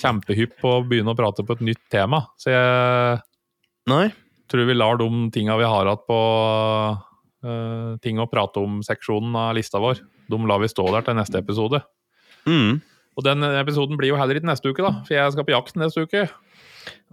[0.00, 2.22] kjempehypp på å begynne å prate på et nytt tema.
[2.40, 3.20] Så jeg
[3.92, 4.06] Nei.
[4.48, 6.18] tror vi lar de tinga vi har hatt på
[7.44, 11.40] uh, ting å prate om-seksjonen av lista vår, de lar vi stå der til neste
[11.40, 11.82] episode.
[12.48, 12.80] Mm.
[13.14, 15.78] Og den episoden blir jo heller ikke neste uke, da, for jeg skal på jakt
[15.78, 16.24] neste uke.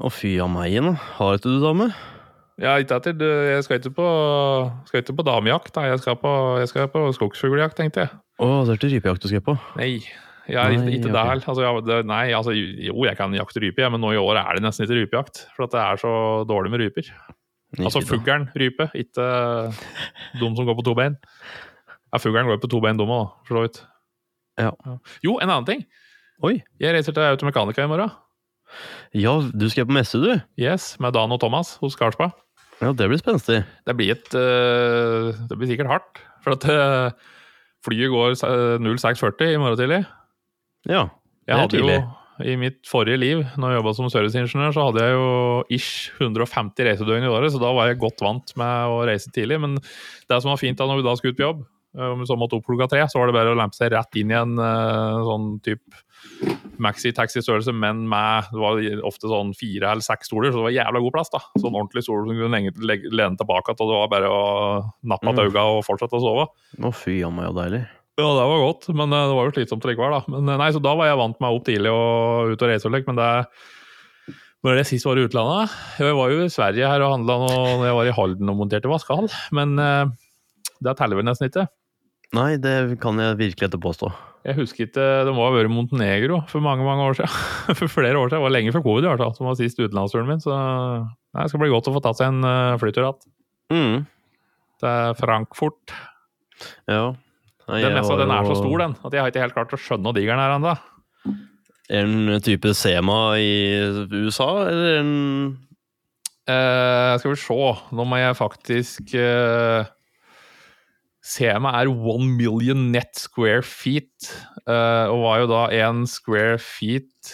[0.01, 0.95] Å fy a meg, nå.
[1.19, 1.91] Har ikke du dame?
[2.61, 3.21] Ja, ikke etter,
[3.55, 4.07] jeg skal ikke på,
[4.89, 5.85] skal ikke på damejakt, da.
[5.89, 8.19] Jeg skal på, jeg skal på skogsfugljakt, tenkte jeg.
[8.41, 9.55] Å, det er ikke rypejakt du skal på.
[9.79, 9.93] Nei,
[10.49, 11.15] jeg er ikke, Nei, ikke ok.
[11.15, 11.43] der.
[11.53, 14.65] Altså, det, nei, altså, jo, jeg kan jakte rype, men nå i år er det
[14.65, 15.45] nesten ikke rypejakt.
[15.55, 16.13] For det er så
[16.49, 17.11] dårlig med ryper.
[17.79, 19.25] Altså Ikke fuglen rype, ikke
[20.41, 21.15] de som går på to bein.
[22.11, 23.81] Ja, fuglen går jo på to bein, dumme òg, for så vidt.
[24.59, 24.71] Ja.
[25.23, 25.85] Jo, en annen ting.
[26.43, 26.57] Oi.
[26.81, 28.11] Jeg reiser til Automekanika i morgen.
[29.15, 30.31] Ja, du skal på messe, du.
[30.59, 32.35] Yes, Med Dan og Thomas hos Karlsbad.
[32.81, 33.61] Ja, det blir spenstig.
[33.85, 36.23] Det blir, et, uh, det blir sikkert hardt.
[36.41, 37.35] For at uh,
[37.85, 40.01] flyet går eh, 06.40 i morgen tidlig.
[40.89, 41.05] Ja.
[41.45, 42.01] Det er hadde jo.
[42.41, 45.27] I mitt forrige liv, når jeg jobba som serviceingeniør, så hadde jeg jo
[45.77, 49.59] ish 150 reisedøgn i året, så da var jeg godt vant med å reise tidlig.
[49.61, 52.21] Men det som var fint da når vi da skulle ut på jobb, eh, om
[52.21, 54.31] vi så måtte opp klokka tre, så var det bare å lempe seg rett inn
[54.31, 56.03] i en uh, sånn type
[56.81, 61.01] maxi-taxi-størrelse, men med det var ofte sånn fire eller seks stoler, så det var jævla
[61.03, 61.31] god plass.
[61.33, 61.41] da.
[61.59, 62.61] Sånn ordentlig stol som kunne
[63.11, 64.43] lene tilbake, og det var bare å
[65.03, 65.33] nappe Mm.
[65.33, 66.47] av øynene og fortsette å sove.
[66.81, 67.83] Å fy a meg, så deilig.
[68.19, 70.23] Ja, det var godt, men eh, det var jo slitsomt likevel, da.
[70.27, 72.85] Men eh, nei, så da var jeg vant meg opp tidlig og ut og reise
[72.89, 73.31] og leke, men det
[74.61, 77.85] når jeg sist var i utlandet Jeg var jo i Sverige her og handla når
[77.87, 79.25] jeg var i Halden og monterte vaskehall,
[79.57, 80.05] men uh,
[80.85, 81.65] det teller vel nesten ikke.
[82.35, 84.11] Nei, det kan jeg virkelig ikke påstå.
[84.47, 87.33] Jeg husker ikke, Det må ha vært Montenegro for mange mange år siden.
[87.79, 88.39] For flere år siden.
[88.39, 90.41] Det var lenge før covid, i hvert fall, som var sist utenlandsturen min.
[90.41, 93.35] Så nei, det skal bli godt å få tatt seg en uh, flytur igjen.
[93.75, 93.97] Mm.
[94.81, 95.93] Til Frankfurt.
[96.89, 97.11] Ja.
[97.67, 99.79] Nei, Den messa den er så stor, den, at jeg har ikke helt klart å
[99.79, 100.77] skjønne hvor diger den er ennå.
[101.91, 103.51] En type Sema i
[104.15, 105.13] USA, eller en
[106.49, 107.55] Eh, skal vi se,
[107.93, 109.85] nå må jeg faktisk eh,
[111.21, 114.31] Se meg er one million net square feet.
[114.65, 117.33] eh, og var jo da én square feet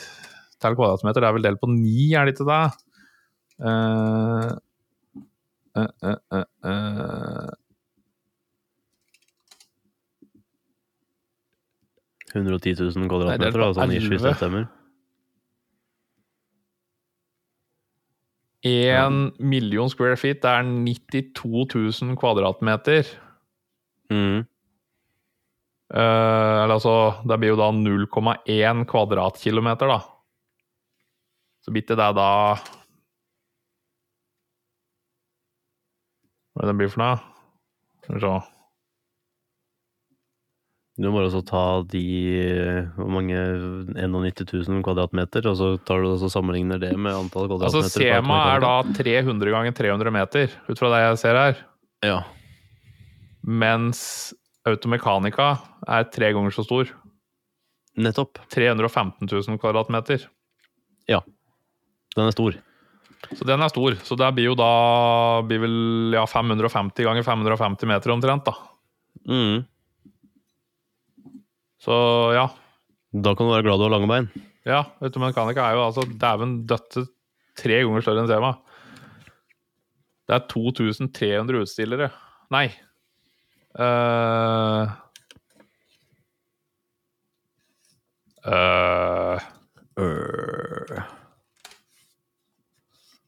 [0.60, 1.22] til kvadratmeter.
[1.22, 2.66] Det er vel delt på ni, er det ikke det?
[3.58, 4.52] Uh,
[5.78, 7.54] uh, uh, eh, eh.
[12.36, 14.68] 110 000 kvadratmeter, er da, sånn hvis det stemmer.
[18.68, 23.08] Én million square feet, det er 92 000 kvadratmeter.
[24.14, 24.46] Mm.
[25.88, 26.94] Uh, eller altså,
[27.24, 30.02] det blir jo da 0,1 kvadratkilometer, da.
[31.64, 32.32] Så bitte det da
[36.56, 37.18] Hva er det det blir for noe?
[38.04, 38.36] Skal vi se.
[40.98, 42.04] Du må også ta de
[42.96, 43.36] Hvor mange
[43.94, 47.84] 91 000 kvadratmeter, og så tar du og sammenligner det med antall Altså, kvadratmeter.
[47.84, 51.62] Altså Sema er da 300 ganger 300 meter, ut fra det jeg ser her.
[52.08, 52.18] Ja.
[53.48, 54.02] Mens
[54.68, 55.54] Automekanika
[55.88, 56.90] er tre ganger så stor.
[57.98, 58.42] Nettopp.
[58.54, 60.28] 315 000 kvadratmeter.
[61.08, 61.22] Ja.
[62.16, 62.58] Den er stor.
[63.32, 63.96] Så den er stor.
[64.06, 65.78] Så det blir jo da blir vel
[66.18, 68.54] ja, 550 ganger 550 meter omtrent, da.
[69.28, 69.64] Mm.
[71.82, 71.98] Så
[72.36, 72.48] ja.
[73.16, 74.28] Da kan du være glad du har lange bein.
[74.68, 77.08] Ja, Automekanika er jo altså dæven døtte
[77.58, 78.52] tre ganger større enn Sema.
[80.28, 82.12] Det er 2300 utstillere.
[82.52, 82.68] Nei.
[83.78, 84.96] Eh
[88.48, 89.38] uh.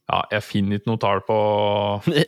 [0.10, 1.38] ja, jeg finner ikke noe tall på
[2.06, 2.26] Det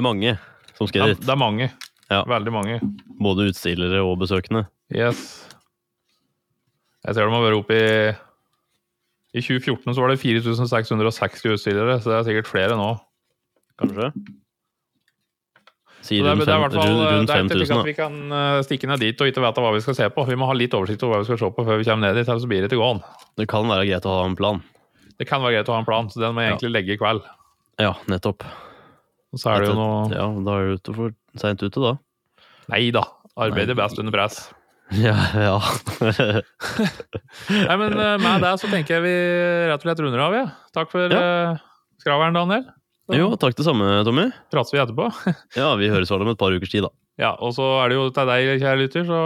[0.00, 0.36] er mange
[0.74, 1.20] som skal ja, dit.
[1.22, 1.68] Det er mange.
[2.10, 2.22] Ja.
[2.28, 2.80] Veldig mange.
[3.22, 4.64] Både utstillere og besøkende.
[4.94, 5.44] Yes.
[7.04, 7.84] Jeg ser de har vært oppe i
[9.38, 12.90] I 2014 så var det 4660 utstillere, så det er sikkert flere nå.
[13.78, 14.10] Kanskje?
[16.04, 17.86] Sier det, rundt, det er i hvert fall rundt, rundt det er ikke slik at
[17.88, 20.24] vi kan eh, stikke ned dit og ikke vite hva vi skal se på.
[20.28, 22.18] Vi må ha litt oversikt over hva vi skal se på før vi kommer ned
[22.20, 23.14] dit, ellers blir det ikke gående.
[23.40, 24.60] Det kan være greit å ha en plan.
[25.16, 26.56] Det kan være greit å ha en plan, så den må jeg Ja.
[26.58, 27.24] egentlig legge i kveld.
[27.80, 28.44] Ja, nettopp.
[29.32, 31.96] Og så er det jo noe Ja, da er du for seint ute, da.
[32.68, 33.06] Nei da.
[33.40, 34.44] Arbeider best under press.
[34.92, 35.56] Ja, ja.
[37.48, 39.14] Nei, men eh, med det så tenker jeg vi
[39.70, 40.44] rett og slett runder av, ja.
[40.76, 41.56] Takk for ja.
[42.04, 42.68] skraveren, Daniel.
[43.04, 44.30] Så jo, takk det samme, Tommy.
[44.52, 45.10] prates vi etterpå.
[45.60, 46.90] Ja, vi høres vel om et par ukers tid, da.
[47.20, 49.18] Ja, og så er det jo til deg, kjære lytter, så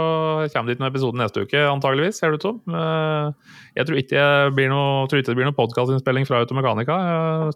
[0.53, 2.59] kommer det ikke noen episode neste uke, antageligvis, ser det ut som.
[2.75, 6.97] Eh, Jeg tror ikke det blir noe, tror ikke det blir noe podkastinnspilling fra Automekanika.
[6.99, 7.55] Jeg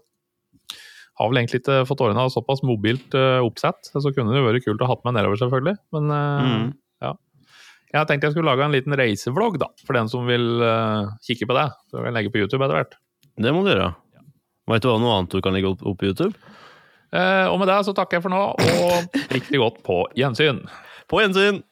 [1.20, 4.48] har vel egentlig ikke fått årene av såpass mobilt eh, oppsett, så kunne det jo
[4.48, 5.76] vært kult å ha med nedover, selvfølgelig.
[5.94, 6.72] Men eh, Mm.
[7.94, 10.48] jeg tenkte jeg skulle lage en liten reisevlogg, da, for den som vil
[11.22, 11.68] kikke på det.
[11.92, 12.96] Så vil jeg legge på YouTube etter hvert.
[13.38, 13.92] Det må du gjøre.
[14.70, 16.32] Veit du hva noe annet du kan legge opp, opp på YouTube?
[17.14, 20.62] Eh, Og med det så takker jeg for nå, og riktig godt på gjensyn.
[21.10, 21.62] På gjensyn!